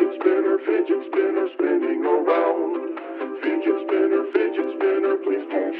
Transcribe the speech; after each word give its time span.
Fidget 0.00 0.16
spinner, 0.18 0.56
fidget 0.64 1.02
spinner, 1.08 1.46
spinning 1.54 2.00
around. 2.06 2.72
Fidget 3.42 3.78
spinner, 3.84 4.22
fidget 4.32 4.68
spinner, 4.74 5.14
please 5.24 5.46
don't. 5.52 5.76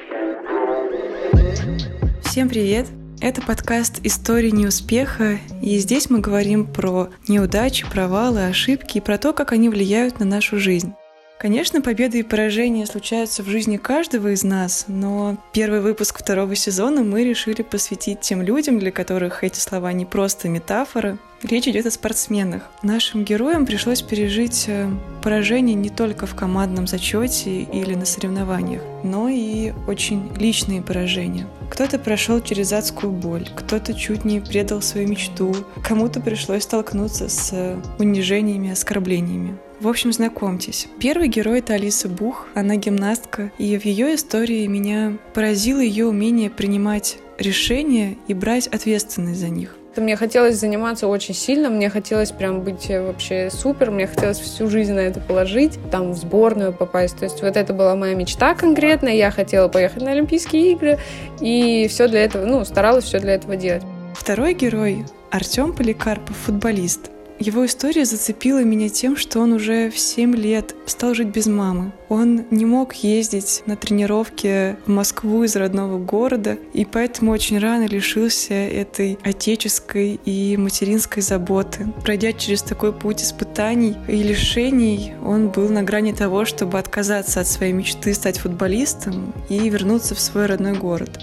Всем 2.22 2.50
привет! 2.50 2.86
Это 3.22 3.40
подкаст 3.40 4.00
«Истории 4.04 4.50
неуспеха», 4.50 5.38
и 5.62 5.78
здесь 5.78 6.10
мы 6.10 6.20
говорим 6.20 6.66
про 6.66 7.08
неудачи, 7.28 7.86
провалы, 7.90 8.46
ошибки 8.46 8.98
и 8.98 9.00
про 9.00 9.16
то, 9.16 9.32
как 9.32 9.52
они 9.52 9.70
влияют 9.70 10.20
на 10.20 10.26
нашу 10.26 10.58
жизнь. 10.58 10.92
Конечно, 11.40 11.80
победы 11.80 12.18
и 12.18 12.22
поражения 12.22 12.84
случаются 12.84 13.42
в 13.42 13.46
жизни 13.46 13.78
каждого 13.78 14.28
из 14.28 14.44
нас, 14.44 14.84
но 14.88 15.38
первый 15.54 15.80
выпуск 15.80 16.18
второго 16.18 16.54
сезона 16.54 17.02
мы 17.02 17.24
решили 17.24 17.62
посвятить 17.62 18.20
тем 18.20 18.42
людям, 18.42 18.78
для 18.78 18.92
которых 18.92 19.42
эти 19.42 19.58
слова 19.58 19.90
не 19.94 20.04
просто 20.04 20.50
метафора. 20.50 21.16
Речь 21.42 21.66
идет 21.66 21.86
о 21.86 21.90
спортсменах. 21.90 22.64
Нашим 22.82 23.24
героям 23.24 23.64
пришлось 23.64 24.02
пережить 24.02 24.66
э, 24.68 24.90
поражение 25.22 25.74
не 25.74 25.88
только 25.88 26.26
в 26.26 26.34
командном 26.34 26.86
зачете 26.86 27.62
или 27.62 27.94
на 27.94 28.04
соревнованиях, 28.04 28.82
но 29.02 29.30
и 29.30 29.72
очень 29.88 30.30
личные 30.36 30.82
поражения. 30.82 31.46
Кто-то 31.70 31.98
прошел 31.98 32.42
через 32.42 32.70
адскую 32.74 33.12
боль, 33.12 33.48
кто-то 33.56 33.94
чуть 33.94 34.26
не 34.26 34.40
предал 34.40 34.82
свою 34.82 35.08
мечту, 35.08 35.56
кому-то 35.82 36.20
пришлось 36.20 36.64
столкнуться 36.64 37.30
с 37.30 37.48
э, 37.54 37.80
унижениями, 37.98 38.72
оскорблениями. 38.72 39.58
В 39.80 39.88
общем, 39.88 40.12
знакомьтесь. 40.12 40.88
Первый 40.98 41.28
герой— 41.28 41.58
это 41.60 41.72
Алиса 41.72 42.06
Бух. 42.06 42.48
Она 42.54 42.76
гимнастка, 42.76 43.50
и 43.56 43.78
в 43.78 43.86
ее 43.86 44.14
истории 44.14 44.66
меня 44.66 45.16
поразило 45.32 45.80
ее 45.80 46.06
умение 46.06 46.50
принимать 46.50 47.16
решения 47.38 48.18
и 48.28 48.34
брать 48.34 48.66
ответственность 48.66 49.40
за 49.40 49.48
них. 49.48 49.74
Мне 49.96 50.16
хотелось 50.16 50.56
заниматься 50.56 51.08
очень 51.08 51.34
сильно, 51.34 51.70
мне 51.70 51.88
хотелось 51.88 52.30
прям 52.30 52.60
быть 52.60 52.90
э, 52.90 53.02
вообще 53.02 53.50
супер, 53.50 53.90
мне 53.90 54.06
хотелось 54.06 54.38
всю 54.38 54.68
жизнь 54.68 54.92
на 54.92 55.00
это 55.00 55.18
положить, 55.18 55.78
там 55.90 56.12
в 56.12 56.16
сборную 56.16 56.74
попасть. 56.74 57.16
То 57.16 57.24
есть 57.24 57.42
вот 57.42 57.56
это 57.56 57.72
была 57.72 57.96
моя 57.96 58.14
мечта 58.14 58.54
конкретно, 58.54 59.08
я 59.08 59.30
хотела 59.30 59.68
поехать 59.68 60.02
на 60.02 60.12
Олимпийские 60.12 60.72
игры, 60.72 60.98
и 61.40 61.88
все 61.88 62.06
для 62.06 62.22
этого, 62.22 62.44
ну, 62.44 62.64
старалась 62.66 63.04
все 63.04 63.18
для 63.18 63.34
этого 63.34 63.56
делать. 63.56 63.82
Второй 64.14 64.52
герой— 64.52 65.06
Артем 65.30 65.72
Поликарпов, 65.72 66.36
футболист. 66.36 67.09
Его 67.40 67.64
история 67.64 68.04
зацепила 68.04 68.62
меня 68.62 68.90
тем, 68.90 69.16
что 69.16 69.40
он 69.40 69.54
уже 69.54 69.88
в 69.88 69.98
7 69.98 70.36
лет 70.36 70.74
стал 70.84 71.14
жить 71.14 71.28
без 71.28 71.46
мамы. 71.46 71.92
Он 72.10 72.44
не 72.50 72.66
мог 72.66 72.92
ездить 72.96 73.62
на 73.64 73.76
тренировки 73.76 74.76
в 74.84 74.90
Москву 74.90 75.42
из 75.44 75.56
родного 75.56 75.96
города, 75.96 76.58
и 76.74 76.84
поэтому 76.84 77.32
очень 77.32 77.58
рано 77.58 77.86
лишился 77.86 78.52
этой 78.52 79.18
отеческой 79.22 80.20
и 80.22 80.58
материнской 80.58 81.22
заботы. 81.22 81.86
Пройдя 82.04 82.34
через 82.34 82.60
такой 82.60 82.92
путь 82.92 83.22
испытаний 83.22 83.96
и 84.06 84.22
лишений, 84.22 85.14
он 85.24 85.48
был 85.48 85.70
на 85.70 85.82
грани 85.82 86.12
того, 86.12 86.44
чтобы 86.44 86.78
отказаться 86.78 87.40
от 87.40 87.46
своей 87.46 87.72
мечты 87.72 88.12
стать 88.12 88.38
футболистом 88.38 89.32
и 89.48 89.66
вернуться 89.70 90.14
в 90.14 90.20
свой 90.20 90.44
родной 90.44 90.74
город. 90.74 91.18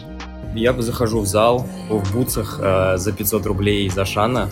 Я 0.55 0.73
захожу 0.81 1.19
в 1.19 1.27
зал 1.27 1.67
в 1.87 2.11
бутсах 2.11 2.59
э, 2.59 2.97
за 2.97 3.11
500 3.11 3.45
рублей 3.45 3.85
из 3.85 3.95
Ашана 3.95 4.49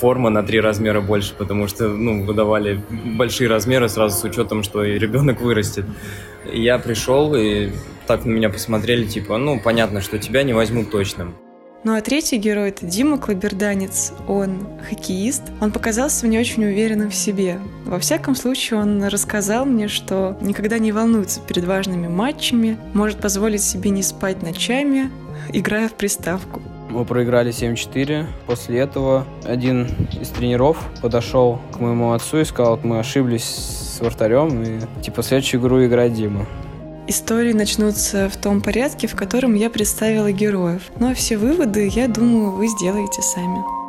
форма 0.00 0.30
на 0.30 0.42
три 0.42 0.60
размера 0.60 1.00
больше, 1.00 1.34
потому 1.34 1.68
что, 1.68 1.88
ну, 1.88 2.24
выдавали 2.24 2.80
большие 2.90 3.48
размеры 3.48 3.88
сразу 3.88 4.16
с 4.18 4.24
учетом, 4.24 4.62
что 4.62 4.82
и 4.82 4.98
ребенок 4.98 5.40
вырастет. 5.40 5.84
Я 6.50 6.78
пришел, 6.78 7.34
и 7.34 7.70
так 8.06 8.24
на 8.24 8.30
меня 8.30 8.48
посмотрели, 8.48 9.04
типа, 9.04 9.36
ну, 9.36 9.60
понятно, 9.60 10.00
что 10.00 10.18
тебя 10.18 10.42
не 10.42 10.54
возьмут 10.54 10.90
точно. 10.90 11.32
Ну 11.82 11.94
а 11.94 12.00
третий 12.02 12.36
герой— 12.36 12.68
это 12.70 12.84
Дима 12.84 13.16
Клаберданец. 13.16 14.12
Он 14.28 14.68
хоккеист. 14.86 15.44
Он 15.62 15.72
показался 15.72 16.26
мне 16.26 16.38
очень 16.38 16.64
уверенным 16.64 17.08
в 17.08 17.14
себе. 17.14 17.58
Во 17.86 17.98
всяком 17.98 18.34
случае, 18.34 18.80
он 18.80 19.04
рассказал 19.04 19.64
мне, 19.64 19.88
что 19.88 20.36
никогда 20.42 20.78
не 20.78 20.92
волнуется 20.92 21.40
перед 21.40 21.64
важными 21.64 22.06
матчами, 22.06 22.76
может 22.92 23.18
позволить 23.18 23.62
себе 23.62 23.88
не 23.88 24.02
спать 24.02 24.42
ночами, 24.42 25.10
играя 25.54 25.88
в 25.88 25.94
приставку. 25.94 26.60
Мы 26.90 27.04
проиграли 27.04 27.52
7-4. 27.52 28.26
После 28.46 28.78
этого 28.78 29.24
один 29.44 29.86
из 30.20 30.28
тренеров 30.28 30.76
подошел 31.00 31.60
к 31.72 31.78
моему 31.78 32.12
отцу 32.12 32.38
и 32.40 32.44
сказал, 32.44 32.78
мы 32.82 32.98
ошиблись 32.98 33.44
с 33.44 34.00
вратарем, 34.00 34.62
и 34.62 34.80
типа 35.02 35.22
следующую 35.22 35.60
игру 35.60 35.84
играть 35.84 36.12
Дима. 36.12 36.46
Истории 37.06 37.52
начнутся 37.52 38.28
в 38.28 38.36
том 38.36 38.60
порядке, 38.60 39.06
в 39.06 39.16
котором 39.16 39.54
я 39.54 39.70
представила 39.70 40.30
героев. 40.30 40.82
А 41.00 41.14
все 41.14 41.38
выводы, 41.38 41.88
я 41.88 42.08
думаю, 42.08 42.50
вы 42.52 42.68
сделаете 42.68 43.22
сами. 43.22 43.79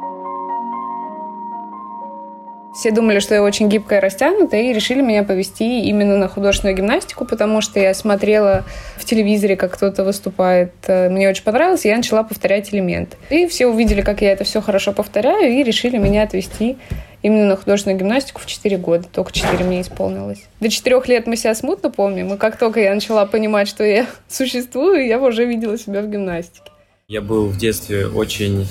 Все 2.82 2.90
думали, 2.90 3.20
что 3.20 3.36
я 3.36 3.44
очень 3.44 3.70
гибкая 3.70 4.00
и 4.00 4.02
растянутая, 4.02 4.64
и 4.64 4.74
решили 4.74 5.04
меня 5.04 5.22
повести 5.22 5.82
именно 5.82 6.18
на 6.18 6.28
художественную 6.28 6.76
гимнастику, 6.76 7.26
потому 7.26 7.62
что 7.62 7.80
я 7.80 7.94
смотрела 7.94 8.66
в 8.98 9.06
телевизоре, 9.06 9.56
как 9.56 9.76
кто-то 9.76 10.04
выступает. 10.04 10.74
Мне 10.88 11.30
очень 11.30 11.44
понравилось, 11.44 11.86
и 11.86 11.90
я 11.90 11.98
начала 11.98 12.24
повторять 12.24 12.74
элементы. 12.74 13.18
И 13.30 13.46
все 13.46 13.68
увидели, 13.68 14.02
как 14.02 14.24
я 14.24 14.32
это 14.32 14.46
все 14.46 14.62
хорошо 14.62 14.94
повторяю, 14.94 15.54
и 15.54 15.62
решили 15.62 16.00
меня 16.00 16.24
отвести 16.24 16.80
именно 17.22 17.46
на 17.50 17.56
художественную 17.56 18.00
гимнастику 18.00 18.42
в 18.42 18.48
4 18.48 18.78
года. 18.78 19.08
Только 19.12 19.32
4 19.32 19.64
мне 19.64 19.82
исполнилось. 19.82 20.42
До 20.60 20.68
4 20.68 21.04
лет 21.06 21.28
мы 21.28 21.36
себя 21.36 21.54
смутно 21.54 21.92
помним, 21.92 22.34
и 22.34 22.38
как 22.38 22.58
только 22.58 22.80
я 22.80 22.96
начала 22.96 23.28
понимать, 23.28 23.68
что 23.68 23.84
я 23.84 24.08
существую, 24.28 25.06
я 25.06 25.20
уже 25.20 25.46
видела 25.46 25.78
себя 25.78 26.02
в 26.02 26.10
гимнастике. 26.10 26.72
Я 27.08 27.22
был 27.22 27.46
в 27.46 27.58
детстве 27.60 28.08
очень 28.08 28.66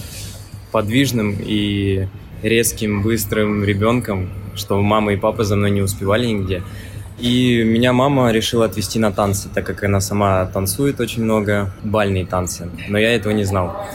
подвижным 0.72 1.38
и 1.40 2.08
резким, 2.42 3.02
быстрым 3.02 3.64
ребенком, 3.64 4.30
что 4.54 4.80
мама 4.80 5.12
и 5.12 5.16
папа 5.16 5.44
за 5.44 5.56
мной 5.56 5.70
не 5.70 5.82
успевали 5.82 6.26
нигде. 6.26 6.62
И 7.18 7.62
меня 7.64 7.92
мама 7.92 8.32
решила 8.32 8.64
отвезти 8.64 8.98
на 8.98 9.12
танцы, 9.12 9.50
так 9.52 9.66
как 9.66 9.84
она 9.84 10.00
сама 10.00 10.46
танцует 10.46 11.00
очень 11.00 11.22
много, 11.22 11.72
бальные 11.82 12.24
танцы. 12.24 12.70
Но 12.88 12.98
я 12.98 13.14
этого 13.14 13.32
не 13.32 13.44
знал. 13.44 13.86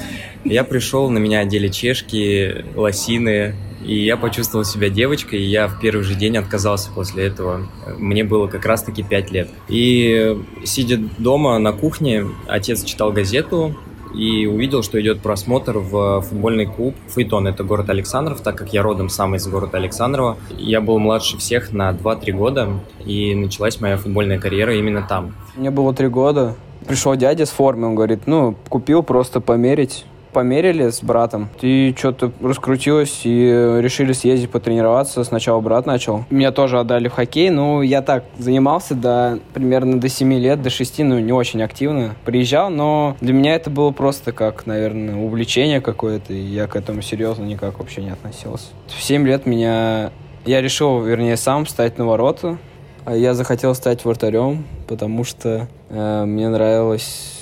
Я 0.44 0.64
пришел, 0.64 1.10
на 1.10 1.18
меня 1.18 1.40
одели 1.40 1.70
чешки, 1.70 2.66
лосины, 2.76 3.56
и 3.84 4.04
я 4.04 4.16
почувствовал 4.16 4.64
себя 4.64 4.90
девочкой, 4.90 5.40
и 5.40 5.46
я 5.46 5.68
в 5.68 5.80
первый 5.80 6.04
же 6.04 6.14
день 6.14 6.38
отказался 6.38 6.92
после 6.92 7.26
этого. 7.26 7.68
Мне 7.98 8.24
было 8.24 8.46
как 8.46 8.66
раз-таки 8.66 9.02
5 9.02 9.32
лет. 9.32 9.50
И 9.70 10.38
сидя 10.64 11.00
дома 11.18 11.58
на 11.58 11.72
кухне, 11.72 12.26
отец 12.48 12.84
читал 12.84 13.12
газету, 13.12 13.76
и 14.18 14.46
увидел, 14.46 14.84
что 14.84 15.00
идет 15.02 15.22
просмотр 15.22 15.78
в 15.78 16.22
футбольный 16.22 16.66
клуб 16.66 16.96
Фейтон, 17.10 17.48
это 17.48 17.64
город 17.64 17.90
Александров, 17.90 18.42
так 18.42 18.56
как 18.56 18.74
я 18.74 18.82
родом 18.82 19.10
сам 19.10 19.36
из 19.36 19.48
города 19.48 19.78
Александрова. 19.78 20.38
Я 20.58 20.82
был 20.82 21.00
младше 21.00 21.38
всех 21.38 21.72
на 21.72 21.92
2-3 21.92 22.32
года, 22.32 22.70
и 23.06 23.36
началась 23.36 23.82
моя 23.82 23.98
футбольная 23.98 24.40
карьера 24.40 24.76
именно 24.76 25.06
там. 25.08 25.36
Мне 25.56 25.72
было 25.72 25.94
3 25.94 26.08
года, 26.08 26.56
пришел 26.88 27.16
дядя 27.16 27.46
с 27.46 27.50
формой, 27.50 27.90
он 27.90 27.96
говорит, 27.96 28.22
ну, 28.26 28.56
купил 28.70 29.04
просто 29.04 29.42
померить 29.42 30.06
померили 30.36 30.90
с 30.90 31.02
братом, 31.02 31.48
и 31.62 31.96
что-то 31.98 32.30
раскрутилось, 32.42 33.22
и 33.24 33.78
решили 33.80 34.12
съездить 34.12 34.50
потренироваться. 34.50 35.24
Сначала 35.24 35.62
брат 35.62 35.86
начал. 35.86 36.26
Меня 36.30 36.52
тоже 36.52 36.78
отдали 36.78 37.08
в 37.08 37.14
хоккей, 37.14 37.50
ну, 37.50 37.82
я 37.82 38.02
так 38.02 38.26
занимался 38.38 38.96
до 38.96 39.40
примерно 39.54 39.98
до 39.98 40.10
7 40.10 40.34
лет, 40.34 40.62
до 40.62 40.70
6, 40.70 41.00
ну, 41.00 41.20
не 41.20 41.32
очень 41.32 41.64
активно. 41.64 42.16
Приезжал, 42.26 42.70
но 42.70 43.16
для 43.22 43.32
меня 43.32 43.56
это 43.56 43.70
было 43.70 43.92
просто 43.92 44.34
как, 44.34 44.66
наверное, 44.66 45.16
увлечение 45.16 45.80
какое-то, 45.80 46.34
и 46.34 46.42
я 46.42 46.68
к 46.68 46.76
этому 46.76 47.02
серьезно 47.02 47.46
никак 47.46 47.80
вообще 47.80 48.02
не 48.02 48.10
относился. 48.10 48.66
В 48.88 49.02
7 49.02 49.26
лет 49.26 49.46
меня... 49.46 50.12
Я 50.46 50.62
решил, 50.62 51.02
вернее, 51.02 51.38
сам 51.38 51.64
встать 51.64 51.98
на 51.98 52.06
ворота, 52.06 52.58
а 53.06 53.16
я 53.16 53.34
захотел 53.36 53.74
стать 53.74 54.04
вратарем, 54.04 54.66
потому 54.88 55.24
что 55.24 55.70
э, 55.90 56.26
мне 56.26 56.50
нравилось 56.50 57.35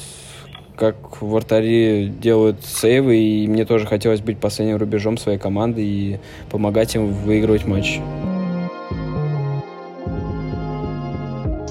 как 0.75 1.21
вратари 1.21 2.07
делают 2.07 2.63
сейвы, 2.65 3.17
и 3.17 3.47
мне 3.47 3.65
тоже 3.65 3.85
хотелось 3.85 4.21
быть 4.21 4.39
последним 4.39 4.77
рубежом 4.77 5.17
своей 5.17 5.37
команды 5.37 5.83
и 5.83 6.19
помогать 6.49 6.95
им 6.95 7.13
выигрывать 7.13 7.65
матч. 7.65 7.99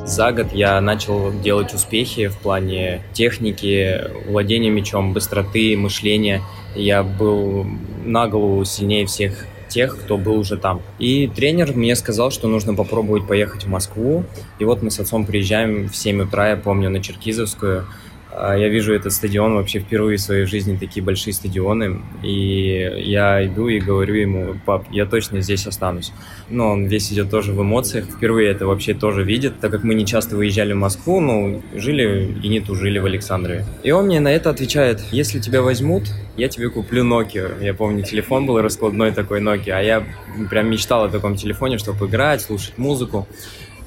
За 0.04 0.32
год 0.32 0.52
я 0.52 0.80
начал 0.80 1.32
делать 1.40 1.72
успехи 1.72 2.28
в 2.28 2.36
плане 2.38 3.02
техники, 3.12 4.00
владения 4.28 4.68
мячом, 4.68 5.12
быстроты, 5.12 5.76
мышления. 5.76 6.42
Я 6.74 7.02
был 7.02 7.66
на 8.04 8.26
голову 8.26 8.64
сильнее 8.64 9.06
всех 9.06 9.46
тех, 9.68 9.96
кто 9.98 10.18
был 10.18 10.38
уже 10.38 10.56
там. 10.56 10.82
И 10.98 11.28
тренер 11.28 11.72
мне 11.74 11.96
сказал, 11.96 12.30
что 12.30 12.46
нужно 12.46 12.74
попробовать 12.74 13.26
поехать 13.26 13.64
в 13.64 13.68
Москву. 13.68 14.24
И 14.58 14.64
вот 14.64 14.82
мы 14.82 14.90
с 14.90 15.00
отцом 15.00 15.24
приезжаем 15.24 15.88
в 15.88 15.96
7 15.96 16.22
утра, 16.22 16.50
я 16.50 16.56
помню, 16.56 16.90
на 16.90 17.02
Черкизовскую 17.02 17.86
я 18.34 18.68
вижу 18.68 18.94
этот 18.94 19.12
стадион 19.12 19.54
вообще 19.54 19.80
впервые 19.80 20.16
в 20.16 20.20
своей 20.20 20.46
жизни, 20.46 20.76
такие 20.76 21.04
большие 21.04 21.34
стадионы. 21.34 22.00
И 22.22 22.90
я 23.04 23.44
иду 23.46 23.68
и 23.68 23.78
говорю 23.78 24.14
ему, 24.14 24.56
пап, 24.64 24.86
я 24.90 25.06
точно 25.06 25.42
здесь 25.42 25.66
останусь. 25.66 26.12
Но 26.48 26.70
он 26.72 26.86
весь 26.86 27.12
идет 27.12 27.30
тоже 27.30 27.52
в 27.52 27.60
эмоциях. 27.60 28.06
Впервые 28.06 28.50
это 28.50 28.66
вообще 28.66 28.94
тоже 28.94 29.22
видит, 29.22 29.60
так 29.60 29.70
как 29.70 29.84
мы 29.84 29.94
не 29.94 30.06
часто 30.06 30.36
выезжали 30.36 30.72
в 30.72 30.76
Москву, 30.76 31.20
но 31.20 31.60
жили 31.74 32.34
и 32.42 32.48
не 32.48 32.60
тужили 32.60 32.98
в 32.98 33.06
Александрове. 33.06 33.66
И 33.82 33.90
он 33.90 34.06
мне 34.06 34.20
на 34.20 34.28
это 34.28 34.50
отвечает, 34.50 35.00
если 35.10 35.38
тебя 35.38 35.62
возьмут, 35.62 36.04
я 36.36 36.48
тебе 36.48 36.70
куплю 36.70 37.04
Nokia. 37.04 37.62
Я 37.62 37.74
помню, 37.74 38.02
телефон 38.02 38.46
был 38.46 38.60
раскладной 38.60 39.12
такой 39.12 39.40
Nokia, 39.40 39.72
а 39.72 39.82
я 39.82 40.06
прям 40.48 40.70
мечтал 40.70 41.04
о 41.04 41.08
таком 41.08 41.36
телефоне, 41.36 41.76
чтобы 41.78 42.06
играть, 42.06 42.40
слушать 42.40 42.78
музыку. 42.78 43.28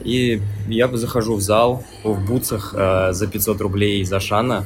И 0.04 0.42
я 0.68 0.88
захожу 0.96 1.36
в 1.36 1.42
зал 1.42 1.84
в 2.04 2.26
бутсах 2.26 2.74
э, 2.76 3.14
за 3.14 3.28
500 3.28 3.62
рублей 3.62 4.04
за 4.04 4.20
Шана. 4.20 4.66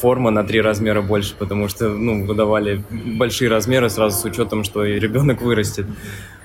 Форма 0.00 0.30
на 0.30 0.44
три 0.44 0.60
размера 0.60 1.02
больше, 1.02 1.34
потому 1.38 1.68
что 1.68 1.88
ну, 1.88 2.26
выдавали 2.26 2.82
большие 2.90 3.48
размеры 3.48 3.88
сразу 3.90 4.20
с 4.20 4.24
учетом, 4.24 4.64
что 4.64 4.84
и 4.84 4.98
ребенок 4.98 5.40
вырастет. 5.40 5.86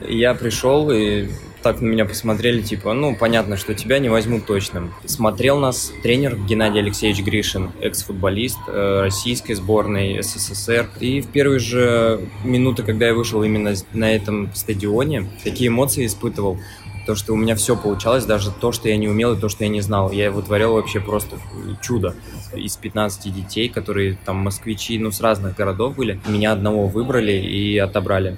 Я 0.01 0.33
пришел, 0.33 0.91
и 0.91 1.27
так 1.61 1.81
на 1.81 1.87
меня 1.87 2.05
посмотрели, 2.05 2.61
типа, 2.61 2.93
ну, 2.93 3.15
понятно, 3.15 3.57
что 3.57 3.73
тебя 3.73 3.99
не 3.99 4.07
возьмут 4.09 4.45
точно. 4.45 4.91
Смотрел 5.05 5.59
нас 5.59 5.91
тренер 6.03 6.37
Геннадий 6.37 6.79
Алексеевич 6.79 7.23
Гришин, 7.23 7.71
экс-футболист 7.81 8.59
э, 8.67 9.01
российской 9.01 9.53
сборной 9.55 10.21
СССР. 10.21 10.89
И 10.99 11.21
в 11.21 11.27
первые 11.27 11.59
же 11.59 12.21
минуты, 12.45 12.83
когда 12.83 13.07
я 13.07 13.13
вышел 13.13 13.43
именно 13.43 13.73
на 13.93 14.13
этом 14.13 14.53
стадионе, 14.53 15.29
такие 15.43 15.67
эмоции 15.67 16.05
испытывал 16.05 16.59
то, 17.09 17.15
что 17.15 17.33
у 17.33 17.35
меня 17.35 17.55
все 17.55 17.75
получалось, 17.75 18.25
даже 18.25 18.51
то, 18.51 18.71
что 18.71 18.87
я 18.87 18.95
не 18.95 19.07
умел 19.07 19.33
и 19.33 19.39
то, 19.39 19.49
что 19.49 19.63
я 19.63 19.69
не 19.71 19.81
знал. 19.81 20.11
Я 20.11 20.29
вытворял 20.29 20.73
вообще 20.73 20.99
просто 20.99 21.37
чудо. 21.81 22.13
Из 22.53 22.77
15 22.77 23.33
детей, 23.33 23.67
которые 23.67 24.15
там 24.25 24.35
москвичи, 24.35 24.99
ну, 24.99 25.09
с 25.09 25.19
разных 25.19 25.55
городов 25.55 25.95
были, 25.95 26.19
меня 26.27 26.51
одного 26.51 26.85
выбрали 26.85 27.31
и 27.31 27.79
отобрали 27.79 28.37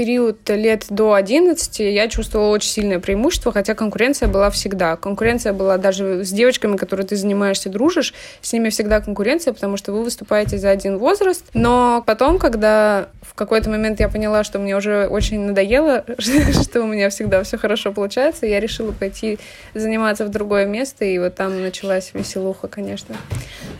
период 0.00 0.48
лет 0.48 0.86
до 0.88 1.12
11 1.12 1.80
я 1.80 2.08
чувствовала 2.08 2.48
очень 2.52 2.70
сильное 2.70 3.00
преимущество, 3.00 3.52
хотя 3.52 3.74
конкуренция 3.74 4.28
была 4.30 4.48
всегда. 4.48 4.96
Конкуренция 4.96 5.52
была 5.52 5.76
даже 5.76 6.24
с 6.24 6.32
девочками, 6.32 6.78
которые 6.78 7.06
ты 7.06 7.16
занимаешься, 7.16 7.68
дружишь, 7.68 8.14
с 8.40 8.50
ними 8.50 8.70
всегда 8.70 9.02
конкуренция, 9.02 9.52
потому 9.52 9.76
что 9.76 9.92
вы 9.92 10.02
выступаете 10.02 10.56
за 10.56 10.70
один 10.70 10.96
возраст. 10.96 11.44
Но 11.52 12.02
потом, 12.06 12.38
когда 12.38 13.10
в 13.20 13.34
какой-то 13.34 13.68
момент 13.68 14.00
я 14.00 14.08
поняла, 14.08 14.42
что 14.42 14.58
мне 14.58 14.74
уже 14.74 15.06
очень 15.06 15.40
надоело, 15.40 16.06
что 16.18 16.80
у 16.80 16.86
меня 16.86 17.10
всегда 17.10 17.42
все 17.42 17.58
хорошо 17.58 17.92
получается, 17.92 18.46
я 18.46 18.58
решила 18.58 18.92
пойти 18.92 19.38
заниматься 19.74 20.24
в 20.24 20.30
другое 20.30 20.64
место, 20.64 21.04
и 21.04 21.18
вот 21.18 21.34
там 21.34 21.60
началась 21.60 22.12
веселуха, 22.14 22.68
конечно, 22.68 23.16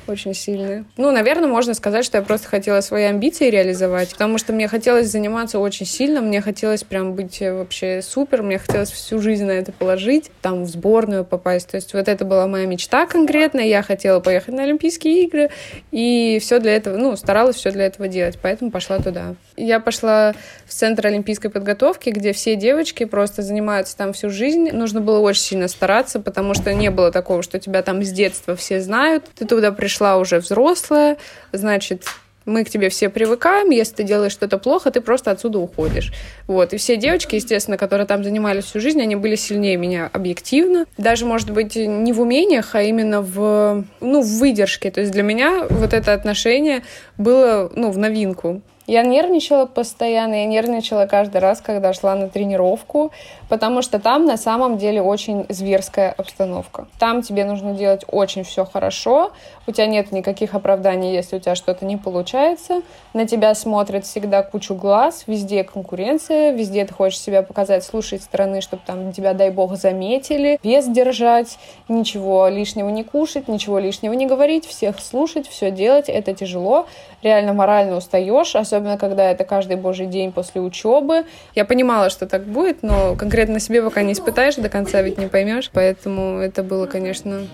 очень 0.07 0.35
сильная. 0.35 0.85
Ну, 0.99 1.11
наверное, 1.13 1.49
можно 1.49 1.73
сказать, 1.73 2.05
что 2.05 2.19
я 2.19 2.23
просто 2.23 2.49
хотела 2.49 2.83
свои 2.83 3.05
амбиции 3.05 3.49
реализовать, 3.49 4.11
потому 4.11 4.37
что 4.37 4.53
мне 4.53 4.69
хотелось 4.69 5.09
заниматься 5.09 5.59
очень 5.59 5.87
сильно, 5.87 6.10
сильно, 6.11 6.23
мне 6.23 6.41
хотелось 6.41 6.83
прям 6.83 7.15
быть 7.15 7.41
э, 7.41 7.53
вообще 7.53 8.03
супер, 8.03 8.43
мне 8.43 8.59
хотелось 8.59 8.91
всю 8.91 9.21
жизнь 9.21 9.45
на 9.45 9.53
это 9.53 9.71
положить, 9.71 10.33
там 10.43 10.65
в 10.65 10.69
сборную 10.69 11.25
попасть. 11.25 11.69
То 11.69 11.77
есть 11.77 11.95
вот 11.95 12.09
это 12.09 12.25
была 12.25 12.49
моя 12.49 12.67
мечта 12.67 13.07
конкретно, 13.07 13.61
я 13.61 13.83
хотела 13.83 14.19
поехать 14.19 14.55
на 14.55 14.65
Олимпийские 14.65 15.23
игры, 15.23 15.51
и 15.93 16.39
все 16.41 16.59
для 16.59 16.75
этого, 16.75 16.97
ну, 16.97 17.15
старалась 17.15 17.55
все 17.57 17.71
для 17.71 17.87
этого 17.87 18.09
делать, 18.09 18.39
поэтому 18.43 18.73
пошла 18.73 18.99
туда. 18.99 19.37
Я 19.57 19.79
пошла 19.79 20.35
в 20.67 20.73
Центр 20.73 21.07
олимпийской 21.07 21.49
подготовки, 21.49 22.11
где 22.11 22.33
все 22.33 22.57
девочки 22.57 23.05
просто 23.05 23.43
занимаются 23.43 23.97
там 23.97 24.13
всю 24.13 24.31
жизнь. 24.31 24.71
Нужно 24.73 25.01
было 25.01 25.21
очень 25.21 25.43
сильно 25.43 25.69
стараться, 25.69 26.19
потому 26.19 26.55
что 26.55 26.75
не 26.75 26.91
было 26.91 27.13
такого, 27.13 27.43
что 27.45 27.61
тебя 27.61 27.83
там 27.83 28.03
с 28.03 28.11
детства 28.11 28.57
все 28.57 28.81
знают. 28.81 29.27
Ты 29.37 29.47
туда 29.47 29.71
пришла 29.71 30.17
уже 30.17 30.41
взрослая, 30.41 31.19
значит, 31.53 32.05
мы 32.51 32.65
к 32.65 32.71
тебе 32.71 32.89
все 32.89 33.09
привыкаем, 33.09 33.71
если 33.71 33.97
ты 33.97 34.03
делаешь 34.03 34.33
что-то 34.33 34.59
плохо, 34.59 34.91
ты 34.91 35.01
просто 35.01 35.31
отсюда 35.31 35.59
уходишь. 35.59 36.13
Вот. 36.47 36.73
И 36.73 36.77
все 36.77 36.97
девочки, 36.97 37.37
естественно, 37.37 37.79
которые 37.79 38.07
там 38.07 38.25
занимались 38.25 38.65
всю 38.65 38.81
жизнь, 38.81 39.01
они 39.01 39.17
были 39.17 39.37
сильнее 39.37 39.77
меня 39.77 40.11
объективно. 40.13 40.87
Даже, 40.99 41.25
может 41.25 41.51
быть, 41.51 41.77
не 41.77 42.13
в 42.13 42.21
умениях, 42.21 42.75
а 42.75 42.83
именно 42.83 43.23
в, 43.23 43.85
ну, 44.01 44.23
в 44.23 44.39
выдержке. 44.39 44.91
То 44.91 45.01
есть 45.01 45.13
для 45.13 45.23
меня 45.23 45.67
вот 45.71 45.93
это 45.93 46.13
отношение 46.13 46.83
было, 47.17 47.71
ну, 47.75 47.91
в 47.91 47.99
новинку. 47.99 48.63
Я 48.87 49.03
нервничала 49.03 49.67
постоянно, 49.67 50.35
я 50.35 50.47
нервничала 50.47 51.07
каждый 51.07 51.39
раз, 51.39 51.61
когда 51.61 51.93
шла 51.93 52.15
на 52.17 52.29
тренировку, 52.29 53.13
потому 53.49 53.83
что 53.83 54.01
там 54.01 54.25
на 54.25 54.37
самом 54.37 54.79
деле 54.79 55.01
очень 55.01 55.47
зверская 55.49 56.13
обстановка. 56.17 56.89
Там 56.99 57.23
тебе 57.23 57.45
нужно 57.45 57.73
делать 57.73 58.05
очень 58.09 58.43
все 58.43 58.65
хорошо, 58.65 59.31
у 59.67 59.73
тебя 59.73 59.87
нет 59.87 60.11
никаких 60.11 60.55
оправданий, 60.55 61.13
если 61.13 61.37
у 61.37 61.41
тебя 61.41 61.55
что-то 61.55 61.85
не 61.85 61.97
получается, 61.97 62.83
на 63.15 63.27
тебя 63.27 63.55
смотрят 63.55 64.07
всегда 64.07 64.43
кучу 64.43 64.75
глаз, 64.75 65.25
везде 65.27 65.63
конкуренция, 65.63 66.53
везде 66.53 66.85
ты 66.85 66.93
хочешь 66.93 67.21
себя 67.21 67.43
показать 67.43 67.85
с 67.85 67.93
лучшей 67.93 68.19
стороны, 68.19 68.61
чтобы 68.61 68.83
там 68.85 69.13
тебя, 69.13 69.35
дай 69.35 69.51
бог, 69.51 69.77
заметили, 69.77 70.59
вес 70.65 70.87
держать, 70.87 71.59
ничего 71.89 72.49
лишнего 72.49 72.89
не 72.89 73.05
кушать, 73.05 73.47
ничего 73.47 73.79
лишнего 73.79 74.15
не 74.15 74.27
говорить, 74.27 74.67
всех 74.67 74.99
слушать, 75.01 75.47
все 75.47 75.71
делать, 75.71 76.09
это 76.09 76.35
тяжело, 76.35 76.87
реально 77.23 77.53
морально 77.53 77.97
устаешь, 77.97 78.57
особенно 78.57 78.80
когда 78.99 79.31
это 79.31 79.45
каждый 79.45 79.77
божий 79.77 80.07
день 80.07 80.33
после 80.33 80.61
учебы. 80.61 81.25
Я 81.55 81.65
понимала, 81.65 82.11
что 82.11 82.27
так 82.27 82.45
будет, 82.45 82.83
но 82.83 83.15
конкретно 83.17 83.61
себе 83.61 83.83
пока 83.83 84.03
не 84.03 84.13
испытаешь, 84.13 84.57
до 84.57 84.69
конца 84.69 85.03
ведь 85.03 85.19
не 85.19 85.27
поймешь, 85.27 85.71
поэтому 85.73 86.39
это 86.39 86.63
было, 86.63 86.87
конечно, 86.87 87.47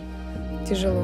тяжело. 0.68 1.02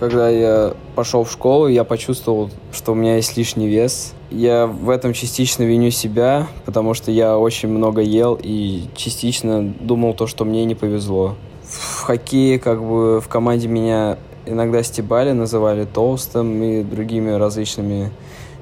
Когда 0.00 0.30
я 0.30 0.72
пошел 0.94 1.24
в 1.24 1.30
школу, 1.30 1.68
я 1.68 1.84
почувствовал, 1.84 2.50
что 2.72 2.92
у 2.92 2.94
меня 2.94 3.16
есть 3.16 3.36
лишний 3.36 3.68
вес. 3.68 4.14
Я 4.30 4.66
в 4.66 4.88
этом 4.88 5.12
частично 5.12 5.62
виню 5.64 5.90
себя, 5.90 6.46
потому 6.64 6.94
что 6.94 7.10
я 7.10 7.36
очень 7.36 7.68
много 7.68 8.00
ел 8.00 8.38
и 8.42 8.84
частично 8.96 9.62
думал 9.62 10.14
то, 10.14 10.26
что 10.26 10.46
мне 10.46 10.64
не 10.64 10.74
повезло 10.74 11.36
в 11.62 12.00
хоккее, 12.00 12.58
как 12.58 12.82
бы 12.82 13.20
в 13.20 13.28
команде 13.28 13.68
меня 13.68 14.16
иногда 14.46 14.82
стебали, 14.82 15.32
называли 15.32 15.84
толстым 15.84 16.62
и 16.62 16.82
другими 16.82 17.30
различными 17.30 18.10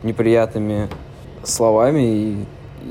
неприятными 0.02 0.88
словами. 1.44 2.02
И 2.02 2.44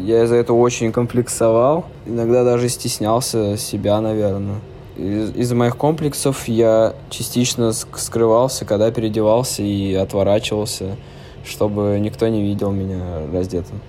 я 0.03 0.23
из-за 0.23 0.35
этого 0.35 0.57
очень 0.57 0.91
комплексовал. 0.91 1.85
Иногда 2.05 2.43
даже 2.43 2.69
стеснялся 2.69 3.57
себя, 3.57 3.99
наверное. 4.01 4.59
Из- 4.97 5.47
за 5.47 5.55
моих 5.55 5.77
комплексов 5.77 6.47
я 6.47 6.93
частично 7.09 7.71
скрывался, 7.71 8.65
когда 8.65 8.89
переодевался 8.91 9.61
и 9.61 9.93
отворачивался, 9.93 10.95
чтобы 11.45 11.97
никто 12.01 12.27
не 12.27 12.41
видел 12.41 12.71
меня 12.71 13.21
раздетым. 13.31 13.79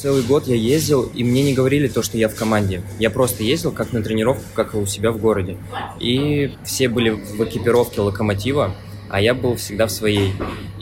Целый 0.00 0.22
год 0.22 0.46
я 0.46 0.54
ездил, 0.54 1.10
и 1.12 1.24
мне 1.24 1.42
не 1.42 1.54
говорили 1.54 1.88
то, 1.88 2.04
что 2.04 2.18
я 2.18 2.28
в 2.28 2.36
команде. 2.36 2.82
Я 3.00 3.10
просто 3.10 3.42
ездил 3.42 3.72
как 3.72 3.92
на 3.92 4.00
тренировку, 4.00 4.44
как 4.54 4.76
у 4.76 4.86
себя 4.86 5.10
в 5.10 5.18
городе. 5.18 5.56
И 5.98 6.52
все 6.62 6.88
были 6.88 7.10
в 7.10 7.42
экипировке 7.44 8.00
локомотива, 8.00 8.76
а 9.10 9.20
я 9.20 9.34
был 9.34 9.56
всегда 9.56 9.88
в 9.88 9.90
своей. 9.90 10.34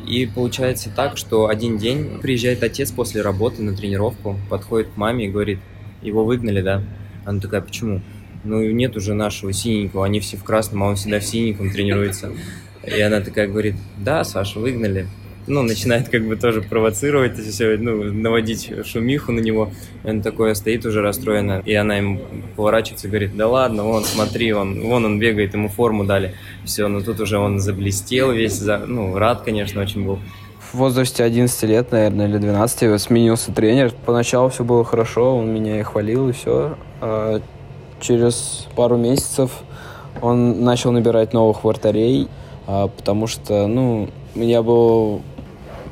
И 0.07 0.27
получается 0.27 0.91
так, 0.95 1.17
что 1.17 1.49
один 1.49 1.79
день 1.79 2.21
приезжает 2.21 2.63
отец 2.63 2.93
после 2.93 3.23
работы 3.23 3.63
на 3.63 3.75
тренировку, 3.75 4.39
подходит 4.51 4.89
к 4.89 4.99
маме 4.99 5.25
и 5.25 5.31
говорит, 5.31 5.61
его 6.03 6.23
выгнали, 6.27 6.61
да? 6.61 6.83
Она 7.25 7.41
такая, 7.41 7.63
почему? 7.63 8.03
Ну, 8.45 8.71
нет 8.71 8.99
уже 8.99 9.15
нашего 9.15 9.51
синенького, 9.51 10.05
они 10.05 10.21
все 10.21 10.37
в 10.37 10.45
красном, 10.45 10.83
а 10.83 10.89
он 10.89 10.97
всегда 10.97 11.21
в 11.21 11.25
синеньком 11.25 11.71
тренируется. 11.71 12.33
И 12.85 13.01
она 13.01 13.23
такая 13.23 13.49
говорит, 13.49 13.77
да, 13.97 14.25
Саша, 14.25 14.61
выгнали 14.61 15.09
ну, 15.47 15.63
начинает 15.63 16.09
как 16.09 16.27
бы 16.27 16.37
тоже 16.37 16.63
провоцировать, 16.63 17.39
все, 17.39 17.77
ну, 17.77 18.05
наводить 18.05 18.73
шумиху 18.85 19.33
на 19.33 19.41
него. 19.41 19.71
Он 20.05 20.23
такой 20.23 20.55
стоит 20.57 20.85
уже 20.87 21.03
расстроенно, 21.03 21.63
и 21.65 21.75
она 21.75 21.97
ему 21.97 22.21
поворачивается 22.57 23.07
и 23.07 23.11
говорит, 23.11 23.37
да 23.37 23.49
ладно, 23.49 23.85
вон, 23.85 24.05
смотри, 24.05 24.53
он, 24.53 24.81
вон 24.81 25.05
он 25.05 25.19
бегает, 25.19 25.55
ему 25.55 25.69
форму 25.69 26.05
дали. 26.05 26.35
Все, 26.65 26.89
но 26.89 27.01
тут 27.01 27.21
уже 27.21 27.39
он 27.39 27.61
заблестел 27.61 28.33
весь, 28.33 28.55
за, 28.55 28.79
ну, 28.79 29.17
рад, 29.17 29.43
конечно, 29.43 29.81
очень 29.81 30.05
был. 30.05 30.19
В 30.73 30.79
возрасте 30.79 31.23
11 31.23 31.63
лет, 31.63 31.93
наверное, 31.93 32.29
или 32.29 32.39
12 32.39 33.01
сменился 33.01 33.53
тренер. 33.53 33.93
Поначалу 34.05 34.49
все 34.51 34.65
было 34.65 34.85
хорошо, 34.85 35.37
он 35.37 35.55
меня 35.55 35.81
и 35.81 35.83
хвалил, 35.83 36.29
и 36.29 36.33
все. 36.33 36.77
А 37.01 37.41
через 38.01 38.67
пару 38.75 38.97
месяцев 38.97 39.51
он 40.21 40.65
начал 40.65 40.93
набирать 40.93 41.33
новых 41.33 41.65
вратарей, 41.65 42.29
а, 42.67 42.89
потому 42.89 43.27
что, 43.27 43.67
ну, 43.67 44.09
я 44.35 44.63
был 44.63 45.23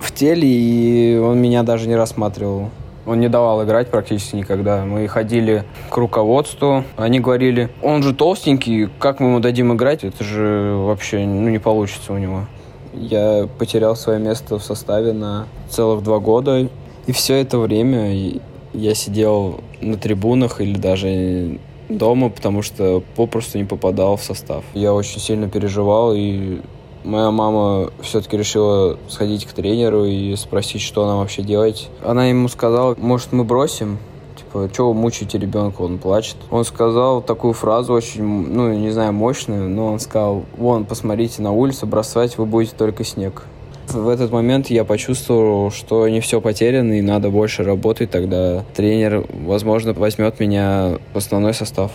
в 0.04 0.12
теле, 0.12 0.48
и 0.48 1.16
он 1.16 1.40
меня 1.40 1.62
даже 1.62 1.88
не 1.88 1.96
рассматривал. 1.96 2.70
Он 3.06 3.20
не 3.20 3.28
давал 3.28 3.64
играть 3.64 3.90
практически 3.90 4.36
никогда. 4.36 4.84
Мы 4.84 5.06
ходили 5.08 5.64
к 5.90 5.96
руководству, 5.96 6.84
они 6.96 7.20
говорили, 7.20 7.68
он 7.82 8.02
же 8.02 8.14
толстенький, 8.14 8.88
как 8.98 9.20
мы 9.20 9.28
ему 9.28 9.40
дадим 9.40 9.74
играть? 9.74 10.04
Это 10.04 10.24
же 10.24 10.74
вообще 10.76 11.18
ну, 11.26 11.50
не 11.50 11.58
получится 11.58 12.12
у 12.12 12.18
него. 12.18 12.46
Я 12.94 13.48
потерял 13.58 13.96
свое 13.96 14.18
место 14.18 14.58
в 14.58 14.64
составе 14.64 15.12
на 15.12 15.46
целых 15.68 16.02
два 16.02 16.18
года. 16.18 16.68
И 17.06 17.12
все 17.12 17.34
это 17.34 17.58
время 17.58 18.40
я 18.72 18.94
сидел 18.94 19.60
на 19.80 19.96
трибунах 19.98 20.60
или 20.60 20.78
даже 20.78 21.58
дома, 21.88 22.30
потому 22.30 22.62
что 22.62 23.02
попросту 23.16 23.58
не 23.58 23.64
попадал 23.64 24.16
в 24.16 24.22
состав. 24.22 24.64
Я 24.72 24.94
очень 24.94 25.20
сильно 25.20 25.50
переживал, 25.50 26.14
и 26.14 26.60
моя 27.04 27.30
мама 27.30 27.90
все-таки 28.00 28.36
решила 28.36 28.98
сходить 29.08 29.44
к 29.44 29.52
тренеру 29.52 30.04
и 30.04 30.34
спросить, 30.36 30.82
что 30.82 31.06
нам 31.06 31.18
вообще 31.18 31.42
делать. 31.42 31.88
Она 32.02 32.26
ему 32.26 32.48
сказала, 32.48 32.96
может, 32.98 33.32
мы 33.32 33.44
бросим? 33.44 33.98
Типа, 34.36 34.68
что 34.72 34.88
вы 34.88 34.94
мучаете 34.94 35.38
ребенка, 35.38 35.82
он 35.82 35.98
плачет. 35.98 36.36
Он 36.50 36.64
сказал 36.64 37.22
такую 37.22 37.52
фразу 37.52 37.92
очень, 37.92 38.24
ну, 38.24 38.72
не 38.72 38.90
знаю, 38.90 39.12
мощную, 39.12 39.68
но 39.68 39.92
он 39.92 40.00
сказал, 40.00 40.44
вон, 40.56 40.84
посмотрите 40.84 41.42
на 41.42 41.52
улицу, 41.52 41.86
бросать 41.86 42.38
вы 42.38 42.46
будете 42.46 42.74
только 42.76 43.04
снег. 43.04 43.44
В 43.88 44.08
этот 44.08 44.32
момент 44.32 44.68
я 44.70 44.84
почувствовал, 44.84 45.70
что 45.70 46.08
не 46.08 46.20
все 46.20 46.40
потеряно 46.40 46.94
и 46.94 47.02
надо 47.02 47.28
больше 47.30 47.64
работать, 47.64 48.10
тогда 48.10 48.64
тренер, 48.74 49.26
возможно, 49.44 49.92
возьмет 49.92 50.40
меня 50.40 50.98
в 51.12 51.18
основной 51.18 51.52
состав. 51.54 51.92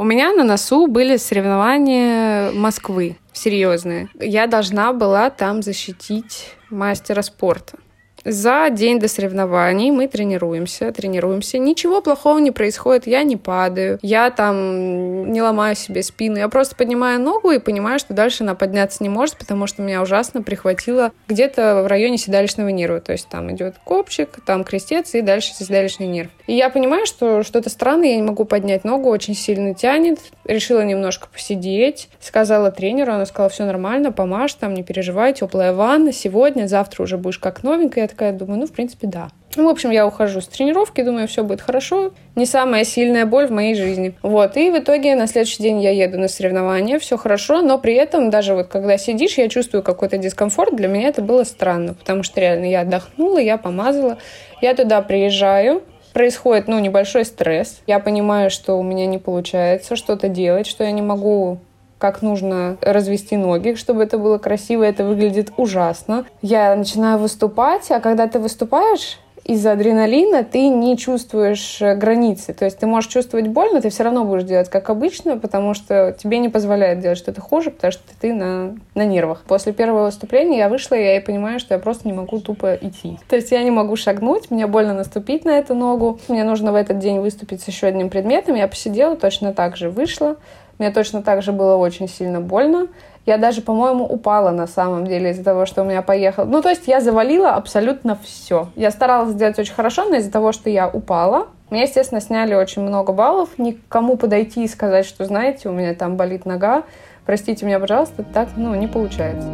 У 0.00 0.04
меня 0.04 0.32
на 0.32 0.44
носу 0.44 0.86
были 0.86 1.18
соревнования 1.18 2.52
Москвы, 2.52 3.18
серьезные. 3.34 4.08
Я 4.18 4.46
должна 4.46 4.94
была 4.94 5.28
там 5.28 5.60
защитить 5.60 6.54
мастера 6.70 7.20
спорта. 7.20 7.76
За 8.24 8.68
день 8.70 8.98
до 8.98 9.08
соревнований 9.08 9.90
мы 9.90 10.06
тренируемся, 10.06 10.92
тренируемся. 10.92 11.58
Ничего 11.58 12.02
плохого 12.02 12.38
не 12.38 12.50
происходит, 12.50 13.06
я 13.06 13.22
не 13.22 13.36
падаю, 13.36 13.98
я 14.02 14.30
там 14.30 15.32
не 15.32 15.40
ломаю 15.40 15.74
себе 15.74 16.02
спину, 16.02 16.36
я 16.36 16.48
просто 16.48 16.76
поднимаю 16.76 17.20
ногу 17.20 17.50
и 17.50 17.58
понимаю, 17.58 17.98
что 17.98 18.12
дальше 18.12 18.42
она 18.42 18.54
подняться 18.54 19.02
не 19.02 19.08
может, 19.08 19.36
потому 19.36 19.66
что 19.66 19.82
меня 19.82 20.02
ужасно 20.02 20.42
прихватило 20.42 21.12
где-то 21.28 21.82
в 21.82 21.86
районе 21.86 22.18
седалищного 22.18 22.68
нерва. 22.68 23.00
То 23.00 23.12
есть 23.12 23.28
там 23.28 23.50
идет 23.52 23.76
копчик, 23.84 24.28
там 24.44 24.64
крестец 24.64 25.14
и 25.14 25.22
дальше 25.22 25.54
седалищный 25.54 26.06
нерв. 26.06 26.30
И 26.46 26.54
я 26.54 26.68
понимаю, 26.68 27.06
что 27.06 27.42
что-то 27.42 27.70
странное, 27.70 28.10
я 28.10 28.16
не 28.16 28.22
могу 28.22 28.44
поднять 28.44 28.84
ногу, 28.84 29.08
очень 29.08 29.34
сильно 29.34 29.74
тянет. 29.74 30.18
Решила 30.44 30.82
немножко 30.82 31.28
посидеть, 31.32 32.08
сказала 32.20 32.70
тренеру, 32.70 33.12
она 33.12 33.24
сказала, 33.24 33.48
все 33.48 33.64
нормально, 33.64 34.12
помажь 34.12 34.54
там, 34.54 34.74
не 34.74 34.82
переживай, 34.82 35.32
теплая 35.32 35.72
ванна, 35.72 36.12
сегодня, 36.12 36.66
завтра 36.66 37.04
уже 37.04 37.16
будешь 37.16 37.38
как 37.38 37.62
новенькая 37.62 38.09
такая 38.10 38.32
думаю, 38.32 38.60
ну, 38.60 38.66
в 38.66 38.72
принципе, 38.72 39.06
да. 39.06 39.28
Ну, 39.56 39.66
в 39.66 39.68
общем, 39.68 39.90
я 39.90 40.06
ухожу 40.06 40.40
с 40.40 40.46
тренировки, 40.46 41.02
думаю, 41.02 41.26
все 41.26 41.42
будет 41.42 41.60
хорошо. 41.60 42.12
Не 42.36 42.46
самая 42.46 42.84
сильная 42.84 43.26
боль 43.26 43.46
в 43.46 43.50
моей 43.50 43.74
жизни. 43.74 44.14
Вот. 44.22 44.56
И 44.56 44.70
в 44.70 44.78
итоге 44.78 45.16
на 45.16 45.26
следующий 45.26 45.62
день 45.62 45.82
я 45.82 45.90
еду 45.90 46.18
на 46.18 46.28
соревнования, 46.28 46.98
все 46.98 47.16
хорошо, 47.16 47.60
но 47.62 47.78
при 47.78 47.94
этом 47.94 48.30
даже 48.30 48.54
вот 48.54 48.68
когда 48.68 48.96
сидишь, 48.96 49.38
я 49.38 49.48
чувствую 49.48 49.82
какой-то 49.82 50.18
дискомфорт. 50.18 50.76
Для 50.76 50.86
меня 50.86 51.08
это 51.08 51.22
было 51.22 51.42
странно, 51.44 51.94
потому 51.94 52.22
что 52.22 52.40
реально 52.40 52.66
я 52.66 52.82
отдохнула, 52.82 53.38
я 53.38 53.58
помазала. 53.58 54.18
Я 54.60 54.74
туда 54.74 55.02
приезжаю, 55.02 55.82
происходит, 56.12 56.68
ну, 56.68 56.78
небольшой 56.78 57.24
стресс. 57.24 57.80
Я 57.86 57.98
понимаю, 57.98 58.50
что 58.50 58.78
у 58.78 58.82
меня 58.82 59.06
не 59.06 59.18
получается 59.18 59.96
что-то 59.96 60.28
делать, 60.28 60.66
что 60.66 60.84
я 60.84 60.92
не 60.92 61.02
могу 61.02 61.58
как 62.00 62.22
нужно 62.22 62.78
развести 62.80 63.36
ноги, 63.36 63.74
чтобы 63.74 64.02
это 64.02 64.18
было 64.18 64.38
красиво, 64.38 64.82
это 64.82 65.04
выглядит 65.04 65.52
ужасно. 65.56 66.24
Я 66.42 66.74
начинаю 66.74 67.18
выступать, 67.18 67.90
а 67.90 68.00
когда 68.00 68.26
ты 68.26 68.38
выступаешь, 68.38 69.18
из-за 69.44 69.72
адреналина 69.72 70.44
ты 70.44 70.68
не 70.68 70.96
чувствуешь 70.96 71.78
границы. 71.80 72.54
То 72.54 72.64
есть 72.64 72.78
ты 72.78 72.86
можешь 72.86 73.10
чувствовать 73.10 73.48
боль, 73.48 73.70
но 73.72 73.80
ты 73.80 73.90
все 73.90 74.04
равно 74.04 74.24
будешь 74.24 74.44
делать 74.44 74.68
как 74.68 74.90
обычно, 74.90 75.38
потому 75.38 75.74
что 75.74 76.16
тебе 76.18 76.38
не 76.38 76.48
позволяет 76.48 77.00
делать 77.00 77.18
что-то 77.18 77.40
хуже, 77.40 77.70
потому 77.70 77.92
что 77.92 78.02
ты 78.20 78.32
на, 78.32 78.76
на 78.94 79.04
нервах. 79.04 79.42
После 79.46 79.72
первого 79.72 80.06
выступления 80.06 80.58
я 80.58 80.68
вышла, 80.68 80.94
и 80.94 81.14
я 81.14 81.20
понимаю, 81.20 81.58
что 81.58 81.74
я 81.74 81.80
просто 81.80 82.06
не 82.06 82.14
могу 82.14 82.40
тупо 82.40 82.74
идти. 82.74 83.18
То 83.28 83.36
есть 83.36 83.50
я 83.50 83.62
не 83.62 83.70
могу 83.70 83.96
шагнуть, 83.96 84.50
мне 84.50 84.66
больно 84.66 84.94
наступить 84.94 85.44
на 85.44 85.58
эту 85.58 85.74
ногу. 85.74 86.20
Мне 86.28 86.44
нужно 86.44 86.72
в 86.72 86.76
этот 86.76 86.98
день 86.98 87.18
выступить 87.20 87.62
с 87.62 87.66
еще 87.66 87.86
одним 87.88 88.10
предметом. 88.10 88.54
Я 88.54 88.68
посидела, 88.68 89.16
точно 89.16 89.52
так 89.52 89.76
же 89.76 89.90
вышла. 89.90 90.36
Мне 90.80 90.90
точно 90.90 91.22
так 91.22 91.42
же 91.42 91.52
было 91.52 91.76
очень 91.76 92.08
сильно 92.08 92.40
больно. 92.40 92.88
Я 93.26 93.36
даже, 93.36 93.60
по-моему, 93.60 94.06
упала 94.06 94.50
на 94.50 94.66
самом 94.66 95.06
деле 95.06 95.30
из-за 95.30 95.44
того, 95.44 95.66
что 95.66 95.82
у 95.82 95.84
меня 95.84 96.00
поехал. 96.00 96.46
Ну, 96.46 96.62
то 96.62 96.70
есть 96.70 96.88
я 96.88 97.02
завалила 97.02 97.50
абсолютно 97.50 98.18
все. 98.24 98.68
Я 98.76 98.90
старалась 98.90 99.32
сделать 99.32 99.58
очень 99.58 99.74
хорошо, 99.74 100.06
но 100.08 100.16
из-за 100.16 100.32
того, 100.32 100.52
что 100.52 100.70
я 100.70 100.88
упала, 100.88 101.48
мне, 101.68 101.82
естественно, 101.82 102.22
сняли 102.22 102.54
очень 102.54 102.80
много 102.80 103.12
баллов. 103.12 103.50
Никому 103.58 104.16
подойти 104.16 104.64
и 104.64 104.68
сказать, 104.68 105.04
что, 105.04 105.26
знаете, 105.26 105.68
у 105.68 105.72
меня 105.72 105.94
там 105.94 106.16
болит 106.16 106.46
нога, 106.46 106.84
простите 107.26 107.66
меня, 107.66 107.78
пожалуйста, 107.78 108.24
так, 108.24 108.48
ну, 108.56 108.74
не 108.74 108.86
получается. 108.86 109.48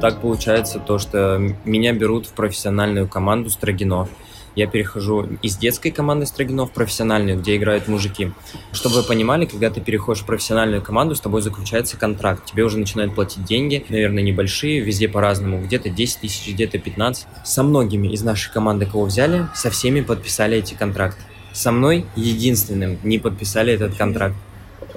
Так 0.00 0.20
получается 0.20 0.78
то, 0.78 0.98
что 0.98 1.40
меня 1.64 1.92
берут 1.92 2.26
в 2.26 2.34
профессиональную 2.34 3.08
команду 3.08 3.50
Строгино 3.50 4.06
я 4.54 4.66
перехожу 4.66 5.26
из 5.42 5.56
детской 5.56 5.90
команды 5.90 6.26
Строгинов 6.26 6.70
в 6.70 6.72
профессиональную, 6.72 7.38
где 7.38 7.56
играют 7.56 7.88
мужики. 7.88 8.32
Чтобы 8.72 8.96
вы 8.96 9.02
понимали, 9.02 9.46
когда 9.46 9.70
ты 9.70 9.80
переходишь 9.80 10.22
в 10.22 10.26
профессиональную 10.26 10.82
команду, 10.82 11.14
с 11.14 11.20
тобой 11.20 11.42
заключается 11.42 11.96
контракт. 11.96 12.44
Тебе 12.44 12.64
уже 12.64 12.78
начинают 12.78 13.14
платить 13.14 13.44
деньги, 13.44 13.84
наверное, 13.88 14.22
небольшие, 14.22 14.80
везде 14.80 15.08
по-разному. 15.08 15.62
Где-то 15.62 15.90
10 15.90 16.20
тысяч, 16.20 16.52
где-то 16.52 16.78
15. 16.78 17.26
Со 17.44 17.62
многими 17.62 18.08
из 18.08 18.22
нашей 18.22 18.52
команды, 18.52 18.86
кого 18.86 19.04
взяли, 19.04 19.48
со 19.54 19.70
всеми 19.70 20.00
подписали 20.00 20.58
эти 20.58 20.74
контракты. 20.74 21.22
Со 21.52 21.70
мной 21.70 22.06
единственным 22.16 22.98
не 23.02 23.18
подписали 23.18 23.72
этот 23.72 23.96
контракт. 23.96 24.36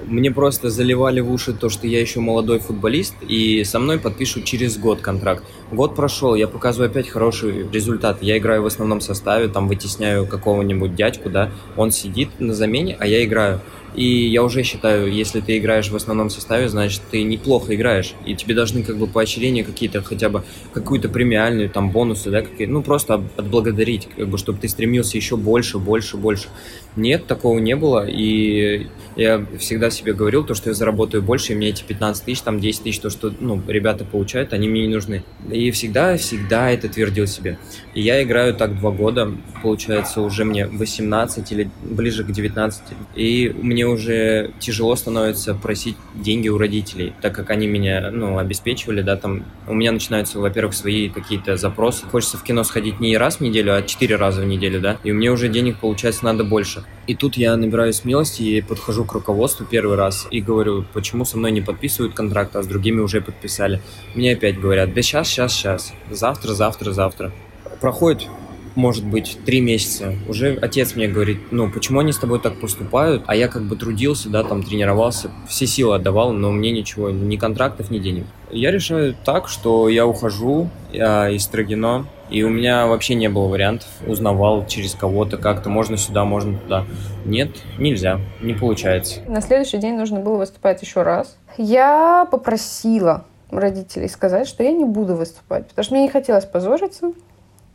Мне 0.04 0.30
просто 0.30 0.70
заливали 0.70 1.20
в 1.20 1.32
уши 1.32 1.52
то, 1.52 1.68
что 1.68 1.86
я 1.86 2.00
еще 2.00 2.20
молодой 2.20 2.58
футболист, 2.58 3.14
и 3.26 3.64
со 3.64 3.78
мной 3.78 3.98
подпишут 3.98 4.44
через 4.44 4.76
год 4.78 5.00
контракт. 5.00 5.44
Год 5.72 5.94
прошел, 5.94 6.34
я 6.34 6.48
показываю 6.48 6.90
опять 6.90 7.08
хороший 7.08 7.68
результат. 7.70 8.22
Я 8.22 8.38
играю 8.38 8.62
в 8.62 8.66
основном 8.66 9.00
составе, 9.00 9.48
там 9.48 9.68
вытесняю 9.68 10.26
какого-нибудь 10.26 10.94
дядьку, 10.94 11.30
да, 11.30 11.50
он 11.76 11.90
сидит 11.90 12.28
на 12.38 12.54
замене, 12.54 12.96
а 12.98 13.06
я 13.06 13.24
играю. 13.24 13.60
И 13.96 14.28
я 14.28 14.42
уже 14.42 14.62
считаю, 14.62 15.10
если 15.10 15.40
ты 15.40 15.56
играешь 15.56 15.90
в 15.90 15.96
основном 15.96 16.28
составе, 16.28 16.68
значит, 16.68 17.00
ты 17.10 17.22
неплохо 17.22 17.74
играешь. 17.74 18.14
И 18.26 18.36
тебе 18.36 18.54
должны 18.54 18.82
как 18.82 18.98
бы 18.98 19.06
поощрения 19.06 19.64
какие-то, 19.64 20.02
хотя 20.02 20.28
бы 20.28 20.44
какую-то 20.74 21.08
премиальную, 21.08 21.70
там, 21.70 21.90
бонусы, 21.90 22.30
да, 22.30 22.42
какие 22.42 22.66
ну, 22.66 22.82
просто 22.82 23.14
отблагодарить, 23.36 24.08
как 24.14 24.28
бы, 24.28 24.36
чтобы 24.36 24.58
ты 24.58 24.68
стремился 24.68 25.16
еще 25.16 25.38
больше, 25.38 25.78
больше, 25.78 26.18
больше. 26.18 26.48
Нет, 26.94 27.26
такого 27.26 27.58
не 27.58 27.74
было, 27.74 28.06
и 28.06 28.88
я 29.16 29.44
всегда 29.58 29.90
себе 29.90 30.12
говорил, 30.12 30.44
то, 30.44 30.54
что 30.54 30.70
я 30.70 30.74
заработаю 30.74 31.22
больше, 31.22 31.52
и 31.52 31.56
мне 31.56 31.68
эти 31.68 31.82
15 31.82 32.24
тысяч, 32.24 32.42
там, 32.42 32.60
10 32.60 32.82
тысяч, 32.82 32.98
то, 32.98 33.08
что, 33.08 33.32
ну, 33.40 33.62
ребята 33.66 34.04
получают, 34.04 34.52
они 34.52 34.68
мне 34.68 34.86
не 34.86 34.94
нужны. 34.94 35.24
И 35.50 35.70
всегда, 35.70 36.16
всегда 36.18 36.70
это 36.70 36.88
твердил 36.88 37.26
себе. 37.26 37.58
И 37.94 38.02
я 38.02 38.22
играю 38.22 38.54
так 38.54 38.78
два 38.78 38.90
года, 38.90 39.32
получается, 39.62 40.20
уже 40.20 40.44
мне 40.44 40.66
18 40.66 41.52
или 41.52 41.70
ближе 41.82 42.24
к 42.24 42.30
19, 42.30 42.82
и 43.14 43.54
мне 43.62 43.85
уже 43.86 44.52
тяжело 44.58 44.94
становится 44.96 45.54
просить 45.54 45.96
деньги 46.14 46.48
у 46.48 46.58
родителей, 46.58 47.12
так 47.20 47.34
как 47.34 47.50
они 47.50 47.66
меня, 47.66 48.10
ну, 48.10 48.38
обеспечивали, 48.38 49.02
да, 49.02 49.16
там, 49.16 49.44
у 49.66 49.74
меня 49.74 49.92
начинаются, 49.92 50.38
во-первых, 50.38 50.74
свои 50.74 51.08
какие-то 51.08 51.56
запросы. 51.56 52.06
Хочется 52.06 52.36
в 52.36 52.42
кино 52.42 52.64
сходить 52.64 53.00
не 53.00 53.16
раз 53.16 53.36
в 53.36 53.40
неделю, 53.40 53.76
а 53.76 53.82
четыре 53.82 54.16
раза 54.16 54.42
в 54.42 54.46
неделю, 54.46 54.80
да, 54.80 54.98
и 55.04 55.12
мне 55.12 55.30
уже 55.30 55.48
денег, 55.48 55.78
получается, 55.78 56.24
надо 56.24 56.44
больше. 56.44 56.84
И 57.06 57.14
тут 57.14 57.36
я 57.36 57.56
набираю 57.56 57.92
смелости 57.92 58.42
и 58.42 58.60
подхожу 58.60 59.04
к 59.04 59.12
руководству 59.12 59.64
первый 59.64 59.96
раз 59.96 60.26
и 60.30 60.40
говорю, 60.40 60.84
почему 60.92 61.24
со 61.24 61.38
мной 61.38 61.52
не 61.52 61.60
подписывают 61.60 62.14
контракт, 62.14 62.56
а 62.56 62.62
с 62.62 62.66
другими 62.66 63.00
уже 63.00 63.20
подписали. 63.20 63.80
Мне 64.14 64.32
опять 64.32 64.58
говорят, 64.60 64.92
да 64.92 65.02
сейчас, 65.02 65.28
сейчас, 65.28 65.52
сейчас, 65.52 65.92
завтра, 66.10 66.54
завтра, 66.54 66.92
завтра. 66.92 67.32
Проходит 67.80 68.28
может 68.76 69.04
быть, 69.04 69.38
три 69.44 69.60
месяца, 69.60 70.14
уже 70.28 70.56
отец 70.60 70.94
мне 70.94 71.08
говорит, 71.08 71.40
ну, 71.50 71.70
почему 71.70 72.00
они 72.00 72.12
с 72.12 72.18
тобой 72.18 72.38
так 72.38 72.60
поступают, 72.60 73.24
а 73.26 73.34
я 73.34 73.48
как 73.48 73.62
бы 73.62 73.74
трудился, 73.74 74.28
да, 74.28 74.44
там 74.44 74.62
тренировался, 74.62 75.30
все 75.48 75.66
силы 75.66 75.96
отдавал, 75.96 76.32
но 76.32 76.52
мне 76.52 76.70
ничего, 76.70 77.10
ни 77.10 77.36
контрактов, 77.36 77.90
ни 77.90 77.98
денег. 77.98 78.26
Я 78.50 78.70
решаю 78.70 79.16
так, 79.24 79.48
что 79.48 79.88
я 79.88 80.06
ухожу 80.06 80.70
я 80.92 81.28
из 81.28 81.44
Строгино, 81.44 82.06
и 82.30 82.42
у 82.42 82.48
меня 82.48 82.86
вообще 82.86 83.14
не 83.14 83.28
было 83.28 83.48
вариантов, 83.48 83.88
узнавал 84.06 84.66
через 84.66 84.94
кого-то 84.94 85.36
как-то, 85.36 85.68
можно 85.68 85.96
сюда, 85.96 86.24
можно 86.24 86.58
туда. 86.58 86.84
Нет, 87.24 87.50
нельзя, 87.78 88.20
не 88.40 88.54
получается. 88.54 89.20
На 89.26 89.40
следующий 89.40 89.78
день 89.78 89.96
нужно 89.96 90.20
было 90.20 90.36
выступать 90.36 90.82
еще 90.82 91.02
раз. 91.02 91.36
Я 91.56 92.26
попросила 92.30 93.24
родителей 93.50 94.08
сказать, 94.08 94.48
что 94.48 94.62
я 94.62 94.72
не 94.72 94.84
буду 94.84 95.14
выступать, 95.14 95.68
потому 95.68 95.84
что 95.84 95.94
мне 95.94 96.04
не 96.04 96.10
хотелось 96.10 96.44
позориться, 96.44 97.12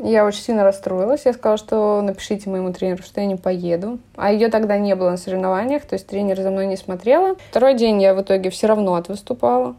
я 0.04 0.26
очень 0.26 0.42
сильно 0.42 0.64
расстроилась. 0.64 1.26
Я 1.26 1.34
сказала, 1.34 1.58
что 1.58 2.02
напишите 2.02 2.50
моему 2.50 2.74
тренеру, 2.74 3.04
что 3.04 3.22
я 3.22 3.28
не 3.28 3.36
поеду. 3.36 4.00
А 4.16 4.32
ее 4.32 4.50
тогда 4.50 4.78
не 4.78 4.96
было 4.96 5.12
на 5.12 5.18
соревнованиях, 5.18 5.86
то 5.86 5.94
есть 5.94 6.08
тренер 6.08 6.42
за 6.42 6.52
мной 6.52 6.68
не 6.68 6.78
смотрела. 6.78 7.36
Второй 7.50 7.76
день 7.76 8.02
я 8.02 8.14
в 8.14 8.22
итоге 8.22 8.50
все 8.50 8.68
равно 8.68 8.96
отвыступала. 8.96 9.76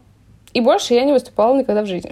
И 0.53 0.61
больше 0.61 0.93
я 0.93 1.03
не 1.03 1.13
выступала 1.13 1.57
никогда 1.57 1.81
в 1.81 1.87
жизни. 1.87 2.11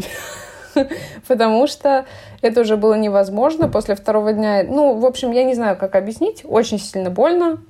Потому 1.27 1.67
что 1.67 2.05
это 2.41 2.61
уже 2.61 2.77
было 2.77 2.95
невозможно 2.95 3.69
после 3.69 3.95
второго 3.95 4.33
дня. 4.33 4.63
Ну, 4.67 4.95
в 4.95 5.05
общем, 5.05 5.31
я 5.31 5.43
не 5.43 5.53
знаю, 5.53 5.77
как 5.77 5.95
объяснить. 5.95 6.41
Очень 6.43 6.79
сильно 6.79 7.09
больно. 7.09 7.61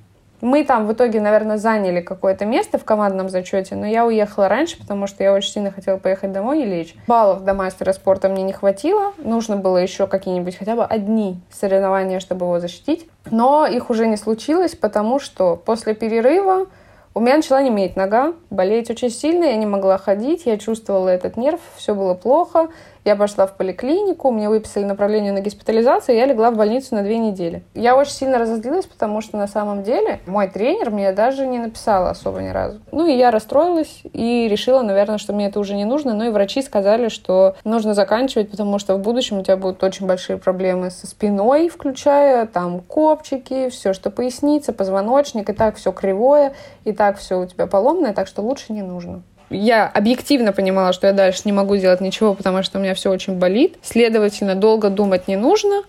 Мы 0.42 0.64
там 0.64 0.88
в 0.88 0.92
итоге, 0.92 1.20
наверное, 1.20 1.56
заняли 1.56 2.00
какое-то 2.00 2.44
место 2.44 2.76
в 2.76 2.84
командном 2.84 3.28
зачете, 3.28 3.76
но 3.76 3.86
я 3.86 4.04
уехала 4.04 4.48
раньше, 4.48 4.76
потому 4.76 5.06
что 5.06 5.22
я 5.22 5.32
очень 5.32 5.52
сильно 5.52 5.70
хотела 5.70 5.98
поехать 5.98 6.32
домой 6.32 6.62
и 6.62 6.66
лечь. 6.66 6.96
Баллов 7.06 7.44
до 7.44 7.54
мастера 7.54 7.92
спорта 7.92 8.28
мне 8.28 8.42
не 8.42 8.52
хватило. 8.52 9.12
Нужно 9.18 9.56
было 9.56 9.78
еще 9.78 10.08
какие-нибудь 10.08 10.56
хотя 10.56 10.74
бы 10.74 10.84
одни 10.84 11.40
соревнования, 11.52 12.18
чтобы 12.18 12.46
его 12.46 12.58
защитить. 12.58 13.08
Но 13.30 13.68
их 13.68 13.88
уже 13.88 14.08
не 14.08 14.16
случилось, 14.16 14.74
потому 14.74 15.20
что 15.20 15.54
после 15.54 15.94
перерыва 15.94 16.66
у 17.14 17.20
меня 17.20 17.36
начала 17.36 17.62
неметь 17.62 17.94
нога, 17.94 18.32
болеть 18.48 18.90
очень 18.90 19.10
сильно, 19.10 19.44
я 19.44 19.56
не 19.56 19.66
могла 19.66 19.98
ходить, 19.98 20.46
я 20.46 20.56
чувствовала 20.56 21.10
этот 21.10 21.36
нерв, 21.36 21.60
все 21.76 21.94
было 21.94 22.14
плохо. 22.14 22.68
Я 23.04 23.16
пошла 23.16 23.46
в 23.46 23.56
поликлинику, 23.56 24.30
мне 24.30 24.48
выписали 24.48 24.84
направление 24.84 25.32
на 25.32 25.40
госпитализацию, 25.40 26.14
и 26.14 26.18
я 26.18 26.26
легла 26.26 26.52
в 26.52 26.56
больницу 26.56 26.94
на 26.94 27.02
две 27.02 27.18
недели. 27.18 27.64
Я 27.74 27.96
очень 27.96 28.12
сильно 28.12 28.38
разозлилась, 28.38 28.86
потому 28.86 29.20
что 29.20 29.36
на 29.36 29.48
самом 29.48 29.82
деле 29.82 30.20
мой 30.26 30.48
тренер 30.48 30.90
мне 30.90 31.12
даже 31.12 31.46
не 31.46 31.58
написала 31.58 32.10
особо 32.10 32.42
ни 32.42 32.48
разу. 32.48 32.80
Ну 32.92 33.06
и 33.06 33.16
я 33.16 33.32
расстроилась 33.32 34.02
и 34.12 34.46
решила, 34.48 34.82
наверное, 34.82 35.18
что 35.18 35.32
мне 35.32 35.48
это 35.48 35.58
уже 35.58 35.74
не 35.74 35.84
нужно. 35.84 36.14
Ну 36.14 36.24
и 36.24 36.30
врачи 36.30 36.62
сказали, 36.62 37.08
что 37.08 37.56
нужно 37.64 37.94
заканчивать, 37.94 38.50
потому 38.52 38.78
что 38.78 38.94
в 38.94 39.00
будущем 39.00 39.38
у 39.38 39.42
тебя 39.42 39.56
будут 39.56 39.82
очень 39.82 40.06
большие 40.06 40.38
проблемы 40.38 40.90
со 40.90 41.08
спиной, 41.08 41.68
включая 41.68 42.46
там 42.46 42.80
копчики, 42.80 43.68
все, 43.70 43.94
что 43.94 44.10
поясница, 44.10 44.72
позвоночник, 44.72 45.50
и 45.50 45.52
так 45.52 45.74
все 45.74 45.90
кривое, 45.90 46.52
и 46.84 46.92
так 46.92 47.18
все 47.18 47.40
у 47.40 47.46
тебя 47.46 47.66
поломное, 47.66 48.12
так 48.12 48.28
что 48.28 48.42
лучше 48.42 48.72
не 48.72 48.82
нужно 48.82 49.22
я 49.52 49.86
объективно 49.88 50.52
понимала, 50.52 50.92
что 50.92 51.06
я 51.06 51.12
дальше 51.12 51.42
не 51.44 51.52
могу 51.52 51.76
делать 51.76 52.00
ничего, 52.00 52.34
потому 52.34 52.62
что 52.62 52.78
у 52.78 52.82
меня 52.82 52.94
все 52.94 53.10
очень 53.10 53.38
болит. 53.38 53.76
Следовательно, 53.82 54.54
долго 54.54 54.90
думать 54.90 55.28
не 55.28 55.36
нужно. 55.36 55.82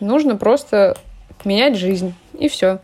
Нужно 0.00 0.36
просто 0.36 0.96
менять 1.44 1.76
жизнь. 1.76 2.14
И 2.38 2.48
все. 2.48 2.80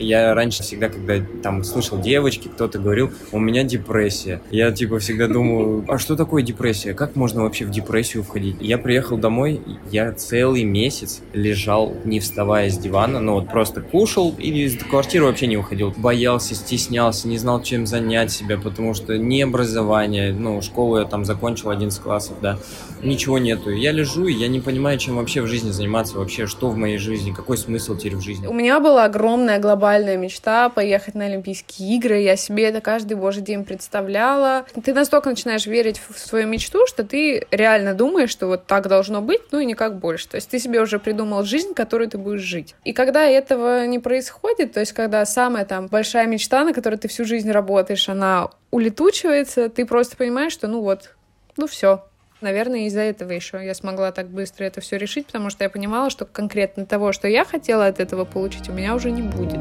Я 0.00 0.34
раньше 0.34 0.62
всегда, 0.62 0.88
когда 0.88 1.14
там 1.42 1.62
слышал 1.62 2.00
девочки, 2.00 2.48
кто-то 2.48 2.78
говорил, 2.78 3.10
у 3.32 3.38
меня 3.38 3.62
депрессия. 3.64 4.40
Я 4.50 4.72
типа 4.72 4.98
всегда 4.98 5.28
думаю, 5.28 5.84
а 5.88 5.98
что 5.98 6.16
такое 6.16 6.42
депрессия? 6.42 6.94
Как 6.94 7.16
можно 7.16 7.42
вообще 7.42 7.66
в 7.66 7.70
депрессию 7.70 8.22
входить? 8.22 8.56
Я 8.60 8.78
приехал 8.78 9.18
домой, 9.18 9.60
я 9.90 10.12
целый 10.12 10.64
месяц 10.64 11.20
лежал, 11.32 11.94
не 12.04 12.20
вставая 12.20 12.70
с 12.70 12.78
дивана, 12.78 13.20
ну 13.20 13.34
вот 13.34 13.48
просто 13.48 13.82
кушал 13.82 14.34
и 14.38 14.50
из 14.50 14.78
квартиры 14.78 15.26
вообще 15.26 15.46
не 15.46 15.56
уходил. 15.56 15.92
Боялся, 15.96 16.54
стеснялся, 16.54 17.28
не 17.28 17.38
знал, 17.38 17.62
чем 17.62 17.86
занять 17.86 18.32
себя, 18.32 18.56
потому 18.58 18.94
что 18.94 19.18
не 19.18 19.42
образование, 19.42 20.32
ну, 20.32 20.62
школу 20.62 20.98
я 20.98 21.04
там 21.04 21.24
закончил 21.24 21.70
11 21.70 22.00
классов, 22.00 22.36
да, 22.40 22.58
ничего 23.02 23.38
нету. 23.38 23.70
Я 23.70 23.92
лежу, 23.92 24.26
и 24.26 24.32
я 24.32 24.48
не 24.48 24.60
понимаю, 24.60 24.98
чем 24.98 25.16
вообще 25.16 25.42
в 25.42 25.46
жизни 25.46 25.70
заниматься, 25.70 26.18
вообще, 26.18 26.46
что 26.46 26.70
в 26.70 26.76
моей 26.76 26.98
жизни, 26.98 27.32
какой 27.32 27.58
смысл 27.58 27.96
теперь 27.96 28.16
в 28.16 28.22
жизни. 28.22 28.46
У 28.46 28.54
меня 28.54 28.80
была 28.80 29.04
огромная 29.04 29.58
глобальная 29.58 29.89
глобальная 29.90 30.16
мечта 30.16 30.68
поехать 30.68 31.16
на 31.16 31.24
Олимпийские 31.24 31.96
игры. 31.96 32.20
Я 32.20 32.36
себе 32.36 32.66
это 32.66 32.80
каждый 32.80 33.14
божий 33.14 33.42
день 33.42 33.64
представляла. 33.64 34.64
Ты 34.84 34.94
настолько 34.94 35.30
начинаешь 35.30 35.66
верить 35.66 35.98
в 35.98 36.16
свою 36.16 36.46
мечту, 36.46 36.86
что 36.86 37.02
ты 37.02 37.44
реально 37.50 37.94
думаешь, 37.94 38.30
что 38.30 38.46
вот 38.46 38.66
так 38.66 38.86
должно 38.86 39.20
быть, 39.20 39.40
ну 39.50 39.58
и 39.58 39.66
никак 39.66 39.98
больше. 39.98 40.28
То 40.28 40.36
есть 40.36 40.48
ты 40.48 40.60
себе 40.60 40.80
уже 40.80 41.00
придумал 41.00 41.42
жизнь, 41.42 41.74
которую 41.74 42.08
ты 42.08 42.18
будешь 42.18 42.42
жить. 42.42 42.76
И 42.84 42.92
когда 42.92 43.24
этого 43.26 43.84
не 43.86 43.98
происходит, 43.98 44.74
то 44.74 44.78
есть 44.78 44.92
когда 44.92 45.26
самая 45.26 45.64
там 45.64 45.88
большая 45.88 46.26
мечта, 46.26 46.62
на 46.62 46.72
которой 46.72 46.96
ты 46.96 47.08
всю 47.08 47.24
жизнь 47.24 47.50
работаешь, 47.50 48.08
она 48.08 48.50
улетучивается, 48.70 49.70
ты 49.70 49.84
просто 49.86 50.16
понимаешь, 50.16 50.52
что 50.52 50.68
ну 50.68 50.82
вот, 50.82 51.16
ну 51.56 51.66
все, 51.66 52.04
Наверное, 52.40 52.86
из-за 52.86 53.00
этого 53.00 53.32
еще 53.32 53.62
я 53.62 53.74
смогла 53.74 54.12
так 54.12 54.28
быстро 54.28 54.64
это 54.64 54.80
все 54.80 54.96
решить, 54.96 55.26
потому 55.26 55.50
что 55.50 55.64
я 55.64 55.68
понимала, 55.68 56.08
что 56.08 56.24
конкретно 56.24 56.86
того, 56.86 57.12
что 57.12 57.28
я 57.28 57.44
хотела 57.44 57.86
от 57.86 58.00
этого 58.00 58.24
получить, 58.24 58.68
у 58.70 58.72
меня 58.72 58.94
уже 58.94 59.10
не 59.10 59.20
будет. 59.20 59.58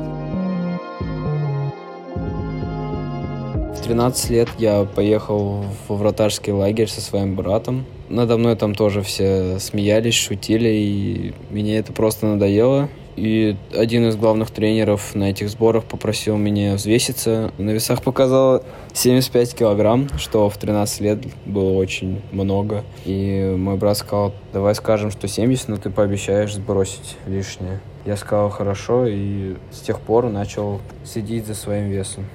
В 3.77 3.83
13 3.83 4.29
лет 4.29 4.50
я 4.57 4.86
поехал 4.86 5.65
в 5.88 5.93
вратарский 5.93 6.53
лагерь 6.53 6.88
со 6.88 7.01
своим 7.01 7.36
братом. 7.36 7.86
Надо 8.07 8.38
мной 8.38 8.55
там 8.55 8.74
тоже 8.75 9.01
все 9.01 9.59
смеялись, 9.59 10.15
шутили, 10.15 10.69
и 10.69 11.33
мне 11.50 11.79
это 11.79 11.91
просто 11.91 12.27
надоело. 12.27 12.88
И 13.19 13.57
один 13.75 14.07
из 14.07 14.15
главных 14.15 14.49
тренеров 14.49 15.13
на 15.13 15.29
этих 15.29 15.49
сборах 15.49 15.83
попросил 15.83 16.38
меня 16.38 16.75
взвеситься. 16.75 17.51
На 17.57 17.71
весах 17.71 18.01
показал 18.01 18.63
75 18.93 19.55
килограмм, 19.55 20.07
что 20.17 20.49
в 20.49 20.57
13 20.57 21.01
лет 21.01 21.19
было 21.45 21.73
очень 21.73 22.21
много. 22.31 22.85
И 23.03 23.53
мой 23.57 23.75
брат 23.75 23.97
сказал, 23.97 24.31
давай 24.53 24.73
скажем, 24.73 25.11
что 25.11 25.27
70, 25.27 25.67
но 25.67 25.75
ты 25.75 25.89
пообещаешь 25.89 26.53
сбросить 26.53 27.17
лишнее. 27.27 27.81
Я 28.05 28.15
сказал, 28.15 28.49
хорошо, 28.49 29.05
и 29.05 29.55
с 29.69 29.81
тех 29.81 29.99
пор 29.99 30.29
начал 30.29 30.79
следить 31.03 31.45
за 31.45 31.55
своим 31.55 31.89
весом. 31.89 32.25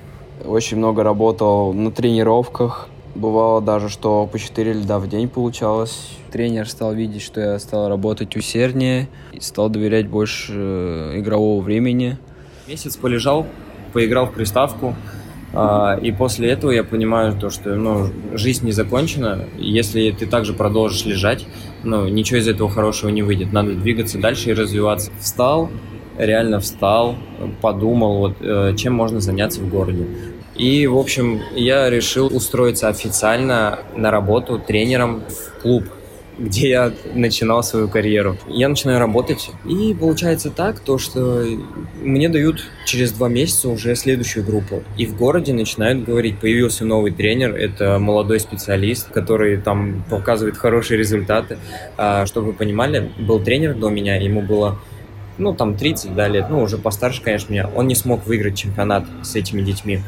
Очень 0.44 0.76
много 0.76 1.02
работал 1.02 1.72
на 1.72 1.92
тренировках, 1.92 2.90
Бывало 3.14 3.60
даже, 3.60 3.88
что 3.88 4.26
по 4.26 4.38
4 4.38 4.72
льда 4.72 4.98
в 4.98 5.08
день 5.08 5.28
получалось. 5.28 6.10
Тренер 6.32 6.68
стал 6.68 6.94
видеть, 6.94 7.22
что 7.22 7.40
я 7.40 7.58
стал 7.58 7.88
работать 7.88 8.34
усерднее, 8.36 9.08
и 9.32 9.40
стал 9.40 9.68
доверять 9.68 10.08
больше 10.08 10.52
э, 10.54 11.18
игрового 11.20 11.62
времени. 11.62 12.18
Месяц 12.66 12.96
полежал, 12.96 13.46
поиграл 13.92 14.26
в 14.26 14.32
приставку, 14.32 14.96
а, 15.56 15.96
и 16.02 16.10
после 16.10 16.50
этого 16.50 16.72
я 16.72 16.82
понимаю 16.82 17.38
то, 17.38 17.50
что 17.50 17.76
ну, 17.76 18.08
жизнь 18.32 18.66
не 18.66 18.72
закончена. 18.72 19.44
Если 19.56 20.10
ты 20.10 20.26
также 20.26 20.52
продолжишь 20.52 21.04
лежать, 21.04 21.46
ну, 21.84 22.08
ничего 22.08 22.40
из 22.40 22.48
этого 22.48 22.68
хорошего 22.68 23.10
не 23.10 23.22
выйдет. 23.22 23.52
Надо 23.52 23.74
двигаться 23.74 24.18
дальше 24.18 24.50
и 24.50 24.54
развиваться. 24.54 25.12
Встал, 25.20 25.70
реально 26.18 26.58
встал, 26.58 27.14
подумал, 27.60 28.18
вот, 28.18 28.36
э, 28.40 28.74
чем 28.76 28.94
можно 28.94 29.20
заняться 29.20 29.60
в 29.60 29.68
городе. 29.68 30.08
И, 30.54 30.86
в 30.86 30.96
общем, 30.96 31.42
я 31.54 31.90
решил 31.90 32.26
устроиться 32.34 32.88
официально 32.88 33.80
на 33.96 34.10
работу 34.10 34.58
тренером 34.58 35.22
в 35.28 35.62
клуб 35.62 35.84
где 36.38 36.68
я 36.68 36.92
начинал 37.14 37.62
свою 37.62 37.88
карьеру. 37.88 38.36
Я 38.48 38.68
начинаю 38.68 38.98
работать, 38.98 39.50
и 39.64 39.94
получается 39.94 40.50
так, 40.50 40.80
то, 40.80 40.98
что 40.98 41.44
мне 42.00 42.28
дают 42.28 42.64
через 42.86 43.12
два 43.12 43.28
месяца 43.28 43.68
уже 43.68 43.94
следующую 43.94 44.44
группу. 44.44 44.82
И 44.96 45.06
в 45.06 45.16
городе 45.16 45.52
начинают 45.52 46.04
говорить, 46.04 46.38
появился 46.38 46.84
новый 46.84 47.12
тренер, 47.12 47.54
это 47.54 47.98
молодой 47.98 48.40
специалист, 48.40 49.10
который 49.10 49.56
там 49.58 50.04
показывает 50.10 50.56
хорошие 50.56 50.98
результаты. 50.98 51.58
А, 51.96 52.26
чтобы 52.26 52.48
вы 52.48 52.52
понимали, 52.54 53.10
был 53.18 53.40
тренер 53.40 53.74
до 53.74 53.88
меня, 53.88 54.16
ему 54.16 54.42
было 54.42 54.78
ну, 55.38 55.54
там 55.54 55.76
30 55.76 56.14
да, 56.14 56.28
лет, 56.28 56.46
ну, 56.50 56.62
уже 56.62 56.78
постарше, 56.78 57.22
конечно, 57.22 57.52
меня, 57.52 57.68
он 57.74 57.86
не 57.86 57.94
смог 57.94 58.26
выиграть 58.26 58.56
чемпионат 58.56 59.04
с 59.22 59.34
этими 59.34 59.62
детьми. 59.62 60.00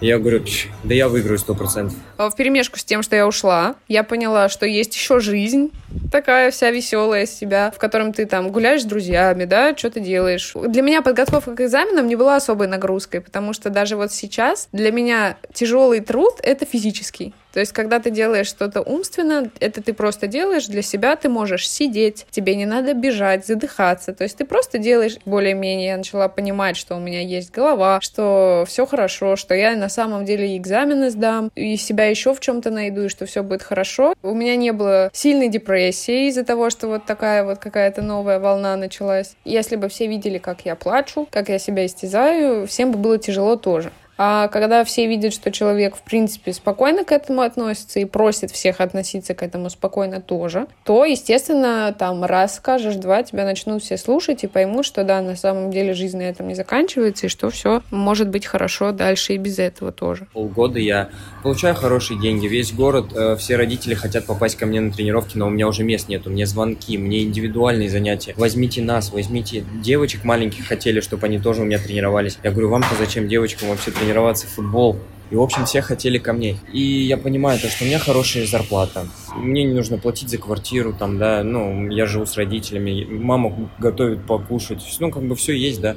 Я 0.00 0.18
говорю, 0.18 0.44
да 0.82 0.94
я 0.94 1.08
выиграю 1.08 1.38
сто 1.38 1.54
процентов. 1.54 1.96
А 2.18 2.28
в 2.28 2.36
перемешку 2.36 2.78
с 2.78 2.84
тем, 2.84 3.02
что 3.02 3.16
я 3.16 3.26
ушла, 3.26 3.76
я 3.88 4.02
поняла, 4.02 4.48
что 4.48 4.66
есть 4.66 4.94
еще 4.94 5.20
жизнь, 5.20 5.70
такая 6.12 6.50
вся 6.50 6.70
веселая 6.70 7.24
из 7.24 7.30
себя, 7.30 7.72
в 7.74 7.78
котором 7.78 8.12
ты 8.12 8.26
там 8.26 8.50
гуляешь 8.50 8.82
с 8.82 8.84
друзьями, 8.84 9.44
да, 9.44 9.74
что 9.76 9.90
ты 9.90 10.00
делаешь. 10.00 10.52
Для 10.54 10.82
меня 10.82 11.00
подготовка 11.00 11.54
к 11.54 11.60
экзаменам 11.60 12.06
не 12.06 12.16
была 12.16 12.36
особой 12.36 12.66
нагрузкой, 12.66 13.20
потому 13.20 13.52
что 13.52 13.70
даже 13.70 13.96
вот 13.96 14.12
сейчас 14.12 14.68
для 14.72 14.90
меня 14.90 15.36
тяжелый 15.52 16.00
труд— 16.00 16.34
это 16.42 16.66
физический. 16.66 17.32
То 17.54 17.60
есть, 17.60 17.70
когда 17.70 18.00
ты 18.00 18.10
делаешь 18.10 18.48
что-то 18.48 18.82
умственно, 18.82 19.48
это 19.60 19.80
ты 19.80 19.94
просто 19.94 20.26
делаешь 20.26 20.66
для 20.66 20.82
себя, 20.82 21.14
ты 21.14 21.28
можешь 21.28 21.70
сидеть, 21.70 22.26
тебе 22.30 22.56
не 22.56 22.66
надо 22.66 22.94
бежать, 22.94 23.46
задыхаться. 23.46 24.12
То 24.12 24.24
есть, 24.24 24.38
ты 24.38 24.44
просто 24.44 24.78
делаешь 24.78 25.18
более-менее. 25.24 25.86
Я 25.86 25.96
начала 25.96 26.26
понимать, 26.26 26.76
что 26.76 26.96
у 26.96 26.98
меня 26.98 27.20
есть 27.20 27.52
голова, 27.52 28.00
что 28.00 28.64
все 28.66 28.86
хорошо, 28.86 29.36
что 29.36 29.54
я 29.54 29.76
на 29.76 29.88
самом 29.88 30.24
деле 30.24 30.56
экзамены 30.56 31.10
сдам, 31.10 31.52
и 31.54 31.76
себя 31.76 32.06
еще 32.06 32.34
в 32.34 32.40
чем-то 32.40 32.72
найду, 32.72 33.04
и 33.04 33.08
что 33.08 33.24
все 33.24 33.44
будет 33.44 33.62
хорошо. 33.62 34.14
У 34.24 34.34
меня 34.34 34.56
не 34.56 34.72
было 34.72 35.10
сильной 35.12 35.48
депрессии 35.48 36.26
из-за 36.26 36.44
того, 36.44 36.70
что 36.70 36.88
вот 36.88 37.06
такая 37.06 37.44
вот 37.44 37.60
какая-то 37.60 38.02
новая 38.02 38.40
волна 38.40 38.74
началась. 38.76 39.36
Если 39.44 39.76
бы 39.76 39.88
все 39.88 40.08
видели, 40.08 40.38
как 40.38 40.62
я 40.64 40.74
плачу, 40.74 41.28
как 41.30 41.50
я 41.50 41.60
себя 41.60 41.86
истязаю, 41.86 42.66
всем 42.66 42.90
бы 42.90 42.98
было 42.98 43.16
тяжело 43.16 43.54
тоже. 43.54 43.92
А 44.16 44.48
когда 44.48 44.84
все 44.84 45.06
видят, 45.06 45.32
что 45.32 45.50
человек, 45.50 45.96
в 45.96 46.02
принципе, 46.02 46.52
спокойно 46.52 47.04
к 47.04 47.12
этому 47.12 47.42
относится 47.42 47.98
и 48.00 48.04
просит 48.04 48.50
всех 48.50 48.80
относиться 48.80 49.34
к 49.34 49.42
этому 49.42 49.70
спокойно 49.70 50.20
тоже, 50.20 50.66
то, 50.84 51.04
естественно, 51.04 51.94
там 51.98 52.24
раз 52.24 52.56
скажешь, 52.56 52.94
два, 52.96 53.22
тебя 53.22 53.44
начнут 53.44 53.82
все 53.82 53.96
слушать 53.96 54.44
и 54.44 54.46
поймут, 54.46 54.86
что 54.86 55.04
да, 55.04 55.20
на 55.20 55.36
самом 55.36 55.70
деле 55.70 55.94
жизнь 55.94 56.18
на 56.18 56.22
этом 56.22 56.48
не 56.48 56.54
заканчивается, 56.54 57.26
и 57.26 57.28
что 57.28 57.50
все 57.50 57.82
может 57.90 58.28
быть 58.28 58.46
хорошо 58.46 58.92
дальше 58.92 59.34
и 59.34 59.38
без 59.38 59.58
этого 59.58 59.90
тоже. 59.90 60.28
Полгода 60.32 60.78
я 60.78 61.10
получаю 61.42 61.74
хорошие 61.74 62.20
деньги, 62.20 62.46
весь 62.46 62.72
город, 62.72 63.06
э, 63.14 63.36
все 63.36 63.56
родители 63.56 63.94
хотят 63.94 64.26
попасть 64.26 64.56
ко 64.56 64.66
мне 64.66 64.80
на 64.80 64.92
тренировки, 64.92 65.36
но 65.36 65.48
у 65.48 65.50
меня 65.50 65.66
уже 65.66 65.82
мест 65.82 66.08
нет, 66.08 66.26
у 66.26 66.30
меня 66.30 66.46
звонки, 66.46 66.96
мне 66.98 67.22
индивидуальные 67.24 67.90
занятия. 67.90 68.34
Возьмите 68.36 68.80
нас, 68.80 69.12
возьмите 69.12 69.64
девочек 69.82 70.24
маленьких 70.24 70.66
хотели, 70.66 71.00
чтобы 71.00 71.26
они 71.26 71.38
тоже 71.38 71.62
у 71.62 71.64
меня 71.64 71.78
тренировались. 71.78 72.38
Я 72.44 72.50
говорю, 72.50 72.68
вам-то 72.68 72.94
зачем 72.98 73.28
девочкам 73.28 73.68
вообще 73.68 73.90
тренироваться? 73.90 74.03
Тренироваться 74.04 74.46
в 74.46 74.50
футбол. 74.50 74.96
И, 75.30 75.36
в 75.36 75.40
общем, 75.40 75.64
все 75.64 75.80
хотели 75.80 76.18
ко 76.18 76.32
мне. 76.32 76.58
И 76.72 76.80
я 76.80 77.16
понимаю, 77.16 77.58
то, 77.58 77.68
что 77.68 77.84
у 77.84 77.86
меня 77.86 77.98
хорошая 77.98 78.46
зарплата. 78.46 79.06
Мне 79.34 79.64
не 79.64 79.72
нужно 79.72 79.98
платить 79.98 80.28
за 80.28 80.38
квартиру, 80.38 80.92
там, 80.92 81.18
да, 81.18 81.42
ну, 81.42 81.88
я 81.90 82.06
живу 82.06 82.26
с 82.26 82.36
родителями, 82.36 83.06
мама 83.10 83.70
готовит 83.78 84.26
покушать, 84.26 84.84
ну, 85.00 85.10
как 85.10 85.22
бы 85.22 85.34
все 85.34 85.54
есть, 85.54 85.80
да. 85.80 85.96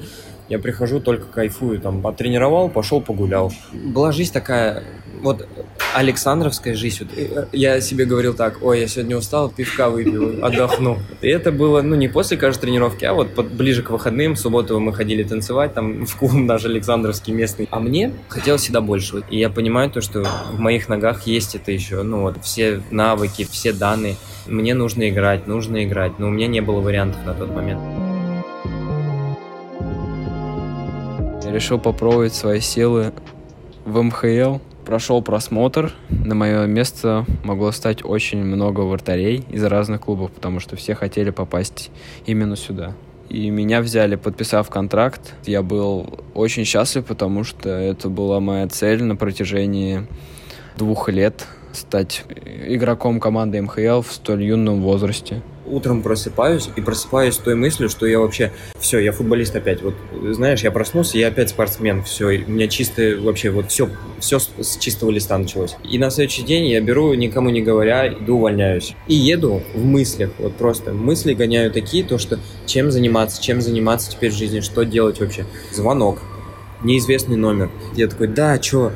Я 0.49 0.59
прихожу, 0.59 0.99
только 0.99 1.25
кайфую, 1.25 1.79
там, 1.79 2.01
потренировал, 2.01 2.69
пошел 2.69 3.01
погулял. 3.01 3.51
Была 3.73 4.11
жизнь 4.11 4.31
такая, 4.31 4.83
вот 5.21 5.47
Александровская 5.93 6.75
жизнь. 6.75 7.03
Вот, 7.03 7.17
э, 7.17 7.47
я 7.51 7.81
себе 7.81 8.05
говорил 8.05 8.33
так, 8.33 8.59
ой, 8.61 8.81
я 8.81 8.87
сегодня 8.87 9.17
устал, 9.17 9.49
пивка 9.49 9.89
выпил, 9.89 10.43
отдохну. 10.45 10.99
И 11.21 11.27
это 11.27 11.51
было, 11.51 11.81
ну, 11.81 11.95
не 11.95 12.07
после 12.07 12.37
каждой 12.37 12.61
тренировки, 12.61 13.05
а 13.05 13.13
вот 13.13 13.33
под, 13.33 13.51
ближе 13.51 13.83
к 13.83 13.89
выходным, 13.89 14.35
в 14.35 14.39
субботу 14.39 14.79
мы 14.79 14.93
ходили 14.93 15.23
танцевать, 15.23 15.73
там, 15.73 16.05
в 16.05 16.15
клуб 16.15 16.33
наш 16.33 16.65
Александровский 16.65 17.33
местный. 17.33 17.67
А 17.71 17.79
мне 17.79 18.13
хотелось 18.27 18.61
всегда 18.61 18.81
больше. 18.81 19.23
И 19.29 19.39
я 19.39 19.49
понимаю 19.49 19.89
то, 19.89 20.01
что 20.01 20.23
в 20.51 20.59
моих 20.59 20.87
ногах 20.87 21.27
есть 21.27 21.55
это 21.55 21.71
еще, 21.71 22.03
ну, 22.03 22.21
вот, 22.21 22.43
все 22.43 22.81
навыки, 22.91 23.47
все 23.49 23.73
данные. 23.73 24.15
Мне 24.45 24.73
нужно 24.73 25.09
играть, 25.09 25.47
нужно 25.47 25.83
играть, 25.83 26.19
но 26.19 26.27
у 26.27 26.31
меня 26.31 26.47
не 26.47 26.61
было 26.61 26.79
вариантов 26.79 27.25
на 27.25 27.33
тот 27.33 27.49
момент. 27.49 28.06
Решил 31.51 31.79
попробовать 31.79 32.33
свои 32.33 32.59
силы 32.59 33.13
в 33.85 34.01
МХЛ. 34.01 34.57
Прошел 34.85 35.21
просмотр. 35.21 35.93
На 36.09 36.33
мое 36.33 36.65
место 36.65 37.25
могло 37.43 37.71
стать 37.71 38.05
очень 38.05 38.43
много 38.43 38.81
вратарей 38.81 39.43
из 39.49 39.63
разных 39.63 40.01
клубов, 40.01 40.31
потому 40.31 40.59
что 40.59 40.75
все 40.75 40.95
хотели 40.95 41.29
попасть 41.29 41.91
именно 42.25 42.55
сюда. 42.55 42.93
И 43.29 43.49
меня 43.49 43.81
взяли, 43.81 44.15
подписав 44.15 44.69
контракт. 44.69 45.35
Я 45.45 45.61
был 45.61 46.19
очень 46.33 46.63
счастлив, 46.63 47.05
потому 47.05 47.43
что 47.43 47.69
это 47.69 48.07
была 48.07 48.39
моя 48.39 48.67
цель 48.67 49.03
на 49.03 49.17
протяжении 49.17 50.07
двух 50.77 51.09
лет 51.09 51.45
стать 51.73 52.23
игроком 52.65 53.19
команды 53.19 53.61
МХЛ 53.61 54.01
в 54.01 54.11
столь 54.11 54.43
юном 54.43 54.81
возрасте 54.81 55.41
утром 55.67 56.01
просыпаюсь 56.01 56.69
и 56.75 56.81
просыпаюсь 56.81 57.35
с 57.35 57.37
той 57.37 57.55
мыслью, 57.55 57.89
что 57.89 58.05
я 58.05 58.19
вообще, 58.19 58.51
все, 58.79 58.99
я 58.99 59.11
футболист 59.11 59.55
опять. 59.55 59.81
Вот, 59.81 59.95
знаешь, 60.31 60.61
я 60.61 60.71
проснулся, 60.71 61.17
я 61.17 61.27
опять 61.27 61.49
спортсмен, 61.49 62.03
все, 62.03 62.25
у 62.25 62.51
меня 62.51 62.67
чисто 62.67 63.17
вообще 63.19 63.49
вот 63.49 63.69
все, 63.71 63.89
все 64.19 64.39
с 64.39 64.77
чистого 64.77 65.11
листа 65.11 65.37
началось. 65.37 65.75
И 65.83 65.97
на 65.97 66.09
следующий 66.09 66.43
день 66.43 66.67
я 66.67 66.81
беру, 66.81 67.13
никому 67.13 67.49
не 67.49 67.61
говоря, 67.61 68.07
иду 68.07 68.37
увольняюсь. 68.37 68.95
И 69.07 69.13
еду 69.13 69.61
в 69.73 69.83
мыслях, 69.83 70.31
вот 70.39 70.55
просто 70.55 70.93
мысли 70.93 71.33
гоняю 71.33 71.71
такие, 71.71 72.03
то 72.03 72.17
что 72.17 72.39
чем 72.65 72.91
заниматься, 72.91 73.41
чем 73.41 73.61
заниматься 73.61 74.11
теперь 74.11 74.31
в 74.31 74.35
жизни, 74.35 74.61
что 74.61 74.83
делать 74.83 75.19
вообще. 75.19 75.45
Звонок, 75.73 76.19
неизвестный 76.83 77.37
номер. 77.37 77.69
Я 77.95 78.07
такой, 78.07 78.27
да, 78.27 78.57
чё? 78.57 78.91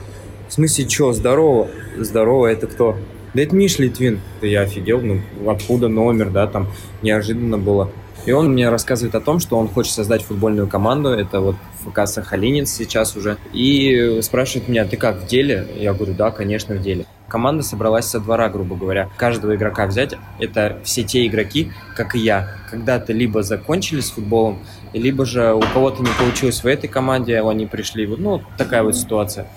В 0.48 0.54
смысле, 0.54 0.86
чё, 0.86 1.14
здорово? 1.14 1.70
Здорово, 1.98 2.48
это 2.48 2.68
кто? 2.68 2.98
Да 3.34 3.42
это 3.42 3.56
Миш 3.56 3.80
Литвин. 3.80 4.20
Я 4.42 4.62
офигел, 4.62 5.02
ну 5.02 5.22
откуда 5.50 5.88
номер, 5.88 6.30
да, 6.30 6.48
там 6.48 6.68
неожиданно 7.02 7.58
было. 7.58 7.90
И 8.26 8.32
он 8.34 8.52
мне 8.52 8.70
рассказывает 8.70 9.16
о 9.16 9.22
том, 9.22 9.40
что 9.40 9.58
он 9.58 9.68
хочет 9.68 9.94
создать 9.94 10.22
футбольную 10.22 10.68
команду, 10.68 11.10
это 11.10 11.40
вот 11.40 11.56
ФК 11.84 12.06
Сахалинец 12.06 12.70
сейчас 12.70 13.16
уже, 13.16 13.38
и 13.52 14.20
спрашивает 14.22 14.68
меня, 14.68 14.86
ты 14.86 14.96
как, 14.96 15.24
в 15.24 15.28
деле? 15.28 15.68
Я 15.76 15.94
говорю, 15.94 16.14
да, 16.14 16.30
конечно, 16.30 16.76
в 16.76 16.82
деле. 16.82 17.06
Команда 17.28 17.64
собралась 17.64 18.06
со 18.06 18.20
двора, 18.20 18.50
грубо 18.50 18.76
говоря. 18.76 19.10
Каждого 19.18 19.56
игрока 19.56 19.88
взять, 19.88 20.16
это 20.38 20.78
все 20.84 21.04
те 21.04 21.26
игроки, 21.26 21.72
как 21.96 22.14
и 22.14 22.20
я, 22.20 22.50
когда-то 22.70 23.12
либо 23.12 23.42
закончили 23.42 24.02
с 24.02 24.12
футболом, 24.12 24.60
либо 24.94 25.26
же 25.26 25.54
у 25.54 25.62
кого-то 25.62 26.04
не 26.04 26.12
получилось 26.20 26.64
в 26.64 26.68
этой 26.68 26.88
команде, 26.88 27.42
они 27.42 27.66
пришли, 27.66 28.06
ну, 28.06 28.44
такая 28.58 28.84
вот 28.84 28.96
ситуация. 28.96 29.48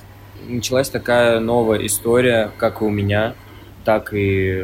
Началась 0.48 0.88
такая 0.88 1.40
новая 1.40 1.84
история, 1.84 2.50
как 2.56 2.80
и 2.80 2.84
у 2.84 2.90
меня, 2.90 3.34
так 3.84 4.12
и 4.12 4.62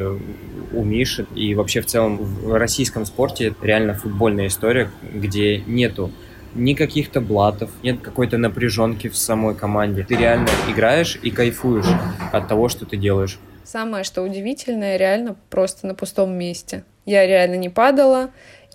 у 0.72 0.85
Миши. 0.85 1.26
И 1.35 1.54
вообще 1.54 1.80
в 1.80 1.87
целом 1.87 2.16
в 2.16 2.54
российском 2.54 3.04
спорте 3.06 3.54
реально 3.62 3.94
футбольная 3.94 4.48
история, 4.48 4.90
где 5.02 5.59
нету 5.59 6.11
ни 6.54 6.74
каких-то 6.74 7.20
блатов, 7.20 7.70
нет 7.83 8.00
какой-то 8.00 8.37
напряженки 8.38 9.09
в 9.09 9.16
самой 9.16 9.54
команде. 9.54 10.02
Ты 10.02 10.16
реально 10.16 10.48
играешь 10.68 11.18
и 11.22 11.30
кайфуешь 11.30 11.87
от 12.33 12.48
того, 12.48 12.68
что 12.68 12.87
ты 12.87 12.96
делаешь. 12.96 13.38
Самое, 13.64 14.02
что 14.02 14.22
удивительное, 14.22 14.96
реально 14.96 15.37
просто 15.48 15.87
на 15.87 15.94
пустом 15.94 16.33
месте. 16.33 16.85
Я 17.06 17.26
реально 17.26 17.54
не 17.54 17.68
падала, 17.68 18.30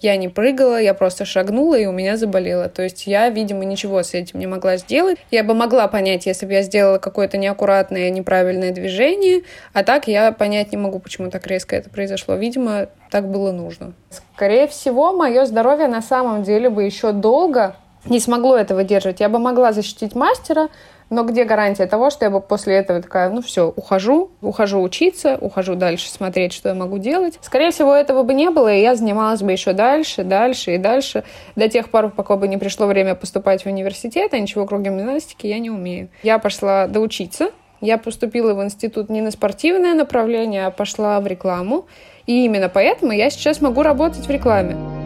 я 0.06 0.15
не 0.18 0.30
прыгала, 0.30 0.80
я 0.80 0.94
просто 0.94 1.26
шагнула, 1.26 1.78
и 1.78 1.86
у 1.86 1.91
меня 1.91 2.15
заболело. 2.15 2.70
То 2.70 2.84
есть 2.84 3.08
я, 3.08 3.30
видимо, 3.30 3.65
ничего 3.65 4.04
с 4.04 4.13
этим 4.13 4.39
не 4.39 4.48
могла 4.48 4.78
сделать. 4.78 5.18
Я 5.32 5.44
бы 5.44 5.54
могла 5.54 5.88
понять, 5.88 6.26
если 6.28 6.46
бы 6.46 6.54
я 6.54 6.62
сделала 6.62 7.00
какое-то 7.00 7.38
неаккуратное, 7.38 8.10
неправильное 8.12 8.72
движение, 8.72 9.41
а 9.74 9.84
так 9.84 10.08
я 10.08 10.32
понять 10.32 10.72
не 10.72 10.78
могу, 10.78 11.00
почему 11.00 11.30
так 11.30 11.48
резко 11.48 11.76
это 11.76 11.89
произошло. 11.89 12.36
Видимо, 12.36 12.88
так 13.10 13.28
было 13.30 13.52
нужно. 13.52 13.94
Скорее 14.36 14.68
всего, 14.68 15.12
мое 15.12 15.46
здоровье 15.46 15.88
на 15.88 16.02
самом 16.02 16.44
деле 16.44 16.70
бы 16.70 16.84
еще 16.84 17.12
долго 17.12 17.76
не 18.06 18.20
смогло 18.20 18.56
это 18.56 18.76
выдерживать. 18.76 19.20
Я 19.20 19.30
бы 19.30 19.39
могла 19.39 19.74
защитить 19.74 20.13
мастера, 20.13 20.70
но 21.15 21.23
где 21.23 21.45
гарантия 21.45 21.88
того, 21.88 22.10
что 22.10 22.25
я 22.25 22.30
бы 22.30 22.41
после 22.41 22.75
этого 22.75 23.01
такая, 23.01 23.30
ну 23.30 23.41
все, 23.41 23.71
ухожу, 23.73 24.32
ухожу 24.41 24.82
учиться, 24.82 25.38
ухожу 25.39 25.75
дальше 25.75 26.10
смотреть, 26.10 26.51
что 26.51 26.69
я 26.69 26.75
могу 26.75 26.97
делать. 26.97 27.39
Скорее 27.41 27.71
всего, 27.71 27.95
этого 27.95 28.23
бы 28.23 28.34
не 28.34 28.49
было, 28.49 28.73
и 28.73 28.82
я 28.82 28.95
занималась 28.95 29.41
бы 29.41 29.54
еще 29.54 29.71
дальше, 29.71 30.25
дальше 30.25 30.75
и 30.75 30.78
дальше, 30.78 31.23
до 31.56 31.69
тех 31.69 31.89
пор, 31.89 32.10
пока 32.10 32.36
бы 32.36 32.49
не 32.49 32.58
пришло 32.58 32.86
время 32.86 33.15
поступать 33.15 33.63
в 33.63 33.67
университет, 33.67 34.34
а 34.34 34.39
ничего 34.39 34.65
кроме 34.65 34.89
гимнастики 34.89 35.47
я 35.47 35.60
не 35.60 35.69
умею. 35.69 36.10
Я 36.21 36.38
пошла 36.38 36.88
доучиться, 36.88 37.51
я 37.80 37.97
поступила 37.97 38.54
в 38.54 38.62
институт 38.62 39.10
не 39.10 39.21
на 39.21 39.32
спортивное 39.32 39.93
направление, 39.93 40.65
а 40.65 40.71
пошла 40.71 41.21
в 41.21 41.28
рекламу. 41.28 41.86
И 42.25 42.43
именно 42.43 42.67
поэтому 42.67 43.13
я 43.13 43.30
сейчас 43.30 43.62
могу 43.62 43.84
работать 43.84 44.25
в 44.25 44.30
рекламе. 44.30 45.05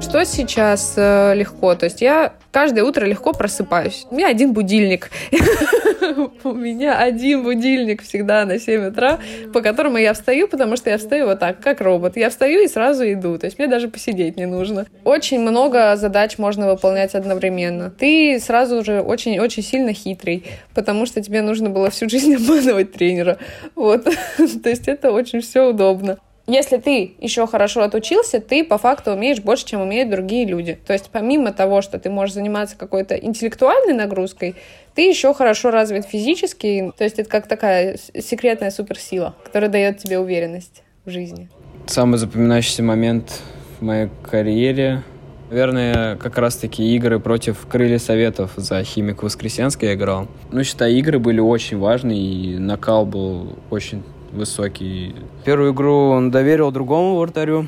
Что 0.00 0.24
сейчас 0.24 0.94
э, 0.96 1.34
легко? 1.34 1.74
То 1.74 1.84
есть 1.84 2.00
я 2.00 2.32
каждое 2.50 2.84
утро 2.84 3.04
легко 3.04 3.32
просыпаюсь. 3.32 4.06
У 4.10 4.14
меня 4.14 4.28
один 4.28 4.54
будильник. 4.54 5.10
У 6.42 6.52
меня 6.52 6.98
один 6.98 7.44
будильник 7.44 8.02
всегда 8.02 8.44
на 8.46 8.58
7 8.58 8.88
утра, 8.88 9.20
по 9.52 9.60
которому 9.60 9.98
я 9.98 10.14
встаю, 10.14 10.48
потому 10.48 10.76
что 10.76 10.90
я 10.90 10.98
встаю 10.98 11.26
вот 11.26 11.38
так, 11.38 11.60
как 11.60 11.82
робот. 11.82 12.16
Я 12.16 12.30
встаю 12.30 12.62
и 12.64 12.68
сразу 12.68 13.04
иду. 13.12 13.36
То 13.38 13.44
есть 13.44 13.58
мне 13.58 13.68
даже 13.68 13.88
посидеть 13.88 14.36
не 14.38 14.46
нужно. 14.46 14.86
Очень 15.04 15.40
много 15.40 15.94
задач 15.96 16.38
можно 16.38 16.66
выполнять 16.66 17.14
одновременно. 17.14 17.90
Ты 17.90 18.40
сразу 18.40 18.82
же 18.82 19.02
очень-очень 19.02 19.62
сильно 19.62 19.92
хитрый, 19.92 20.44
потому 20.74 21.04
что 21.04 21.22
тебе 21.22 21.42
нужно 21.42 21.68
было 21.68 21.90
всю 21.90 22.08
жизнь 22.10 22.34
обманывать 22.34 22.92
тренера. 22.92 23.36
Вот. 23.74 24.04
То 24.62 24.68
есть 24.68 24.88
это 24.88 25.12
очень 25.12 25.42
все 25.42 25.68
удобно 25.68 26.18
если 26.50 26.78
ты 26.78 27.14
еще 27.18 27.46
хорошо 27.46 27.82
отучился, 27.82 28.40
ты 28.40 28.64
по 28.64 28.78
факту 28.78 29.12
умеешь 29.12 29.40
больше, 29.40 29.66
чем 29.66 29.80
умеют 29.80 30.10
другие 30.10 30.46
люди. 30.46 30.78
То 30.86 30.92
есть 30.92 31.10
помимо 31.10 31.52
того, 31.52 31.82
что 31.82 31.98
ты 31.98 32.10
можешь 32.10 32.34
заниматься 32.34 32.76
какой-то 32.76 33.14
интеллектуальной 33.14 33.94
нагрузкой, 33.94 34.56
ты 34.94 35.08
еще 35.08 35.32
хорошо 35.34 35.70
развит 35.70 36.06
физически. 36.06 36.92
То 36.96 37.04
есть 37.04 37.18
это 37.18 37.28
как 37.28 37.46
такая 37.46 37.96
секретная 38.18 38.70
суперсила, 38.70 39.34
которая 39.44 39.70
дает 39.70 39.98
тебе 39.98 40.18
уверенность 40.18 40.82
в 41.04 41.10
жизни. 41.10 41.48
Самый 41.86 42.18
запоминающийся 42.18 42.82
момент 42.82 43.40
в 43.78 43.82
моей 43.82 44.08
карьере 44.22 45.02
Наверное, 45.50 46.14
как 46.14 46.38
раз-таки 46.38 46.94
игры 46.94 47.18
против 47.18 47.66
Крылья 47.66 47.98
Советов 47.98 48.52
за 48.56 48.84
Химик 48.84 49.24
Воскресенский 49.24 49.88
я 49.88 49.94
играл. 49.94 50.28
Ну, 50.52 50.62
считай, 50.62 50.94
игры 50.94 51.18
были 51.18 51.40
очень 51.40 51.76
важны, 51.76 52.16
и 52.16 52.56
накал 52.56 53.04
был 53.04 53.58
очень 53.68 54.04
высокий. 54.32 55.14
Первую 55.44 55.72
игру 55.72 56.10
он 56.10 56.30
доверил 56.30 56.70
другому 56.70 57.18
вратарю. 57.18 57.66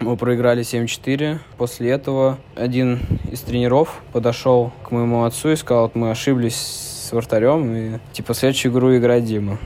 Мы 0.00 0.16
проиграли 0.16 0.62
7-4. 0.62 1.38
После 1.58 1.90
этого 1.90 2.38
один 2.54 3.00
из 3.30 3.40
тренеров 3.40 4.00
подошел 4.12 4.72
к 4.82 4.90
моему 4.92 5.24
отцу 5.24 5.50
и 5.50 5.56
сказал, 5.56 5.90
мы 5.94 6.10
ошиблись 6.10 6.56
с 6.56 7.12
вратарем, 7.12 7.74
и 7.74 7.98
типа 8.12 8.32
следующую 8.34 8.72
игру 8.72 8.96
играть 8.96 9.24
Дима. 9.24 9.58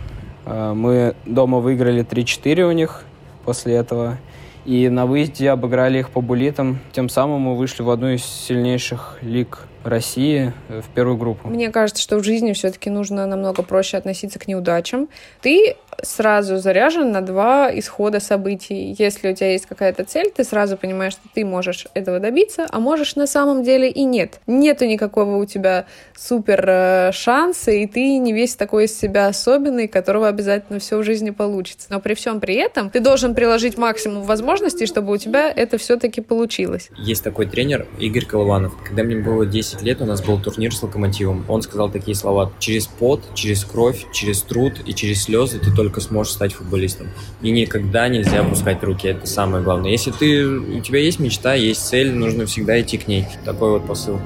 А, 0.44 0.74
мы 0.74 1.14
дома 1.24 1.60
выиграли 1.60 2.04
3-4 2.04 2.62
у 2.62 2.72
них 2.72 3.04
после 3.44 3.74
этого. 3.74 4.18
И 4.64 4.88
на 4.88 5.06
выезде 5.06 5.50
обыграли 5.50 5.98
их 5.98 6.10
по 6.10 6.20
булитам. 6.20 6.80
Тем 6.92 7.08
самым 7.08 7.42
мы 7.42 7.56
вышли 7.56 7.82
в 7.82 7.90
одну 7.90 8.08
из 8.08 8.24
сильнейших 8.24 9.18
лиг 9.20 9.68
России 9.84 10.52
э, 10.68 10.80
в 10.80 10.88
первую 10.88 11.16
группу. 11.16 11.48
Мне 11.48 11.70
кажется, 11.70 12.02
что 12.02 12.16
в 12.16 12.24
жизни 12.24 12.52
все-таки 12.52 12.90
нужно 12.90 13.26
намного 13.26 13.62
проще 13.62 13.96
относиться 13.96 14.38
к 14.38 14.48
неудачам. 14.48 15.08
Ты 15.42 15.76
сразу 16.02 16.56
заряжен 16.56 17.10
на 17.12 17.20
два 17.20 17.70
исхода 17.78 18.20
событий. 18.20 18.94
Если 18.98 19.30
у 19.30 19.34
тебя 19.34 19.52
есть 19.52 19.66
какая-то 19.66 20.04
цель, 20.04 20.30
ты 20.34 20.44
сразу 20.44 20.76
понимаешь, 20.76 21.14
что 21.14 21.22
ты 21.34 21.44
можешь 21.44 21.86
этого 21.94 22.20
добиться, 22.20 22.66
а 22.70 22.80
можешь 22.80 23.16
на 23.16 23.26
самом 23.26 23.62
деле 23.62 23.90
и 23.90 24.04
нет. 24.04 24.40
Нету 24.46 24.86
никакого 24.86 25.36
у 25.36 25.44
тебя 25.44 25.86
супер 26.16 26.64
э, 26.66 27.12
шанса, 27.12 27.70
и 27.70 27.86
ты 27.86 28.18
не 28.18 28.32
весь 28.32 28.56
такой 28.56 28.84
из 28.84 28.98
себя 28.98 29.26
особенный, 29.26 29.88
которого 29.88 30.28
обязательно 30.28 30.78
все 30.78 30.98
в 30.98 31.02
жизни 31.02 31.30
получится. 31.30 31.88
Но 31.90 32.00
при 32.00 32.14
всем 32.14 32.40
при 32.40 32.54
этом 32.54 32.90
ты 32.90 33.00
должен 33.00 33.34
приложить 33.34 33.76
максимум 33.76 34.22
возможностей, 34.22 34.86
чтобы 34.86 35.12
у 35.12 35.16
тебя 35.16 35.50
это 35.50 35.78
все-таки 35.78 36.20
получилось. 36.20 36.90
Есть 36.96 37.24
такой 37.24 37.46
тренер 37.46 37.86
Игорь 37.98 38.24
Колыванов. 38.24 38.72
Когда 38.84 39.02
мне 39.02 39.16
было 39.16 39.44
10 39.44 39.64
10 39.74 39.82
лет 39.82 40.00
у 40.02 40.04
нас 40.04 40.22
был 40.22 40.38
турнир 40.38 40.74
с 40.74 40.82
Локомотивом. 40.82 41.44
Он 41.48 41.62
сказал 41.62 41.90
такие 41.90 42.14
слова. 42.14 42.52
Через 42.58 42.86
пот, 42.86 43.22
через 43.34 43.64
кровь, 43.64 44.06
через 44.12 44.42
труд 44.42 44.74
и 44.86 44.94
через 44.94 45.24
слезы 45.24 45.58
ты 45.58 45.74
только 45.74 45.83
только 45.84 46.00
сможешь 46.00 46.32
стать 46.32 46.54
футболистом. 46.54 47.08
И 47.42 47.50
никогда 47.50 48.08
нельзя 48.08 48.40
опускать 48.40 48.82
руки, 48.82 49.06
это 49.06 49.26
самое 49.26 49.62
главное. 49.62 49.90
Если 49.90 50.12
ты, 50.12 50.46
у 50.46 50.80
тебя 50.80 50.98
есть 50.98 51.18
мечта, 51.18 51.52
есть 51.52 51.86
цель, 51.86 52.10
нужно 52.10 52.46
всегда 52.46 52.80
идти 52.80 52.96
к 52.96 53.06
ней. 53.06 53.26
Такой 53.44 53.72
вот 53.72 53.86
посыл. 53.86 54.18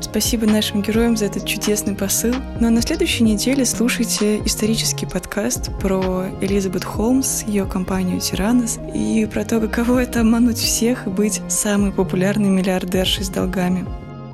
Спасибо 0.00 0.46
нашим 0.46 0.82
героям 0.82 1.16
за 1.16 1.24
этот 1.24 1.46
чудесный 1.46 1.96
посыл. 1.96 2.32
Ну 2.60 2.68
а 2.68 2.70
на 2.70 2.80
следующей 2.80 3.24
неделе 3.24 3.64
слушайте 3.64 4.40
исторический 4.44 5.06
подкаст 5.06 5.76
про 5.80 6.26
Элизабет 6.40 6.84
Холмс, 6.84 7.42
ее 7.42 7.64
компанию 7.64 8.20
Тиранос 8.20 8.78
и 8.94 9.26
про 9.32 9.44
то, 9.44 9.58
каково 9.58 10.04
это 10.04 10.20
обмануть 10.20 10.58
всех 10.58 11.08
и 11.08 11.10
быть 11.10 11.40
самой 11.48 11.90
популярной 11.90 12.50
миллиардершей 12.50 13.24
с 13.24 13.30
долгами. 13.30 13.84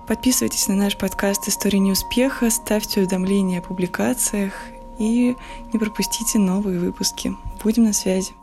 Подписывайтесь 0.07 0.69
на 0.69 0.75
наш 0.75 0.99
подкаст 0.99 1.49
«История 1.49 1.79
неуспеха», 1.79 2.51
ставьте 2.51 3.01
уведомления 3.01 3.61
о 3.61 3.63
публикациях 3.63 4.53
и 5.01 5.37
не 5.73 5.79
пропустите 5.79 6.39
новые 6.39 6.79
выпуски. 6.79 7.37
Будем 7.65 7.85
на 7.85 7.93
связи. 7.93 8.35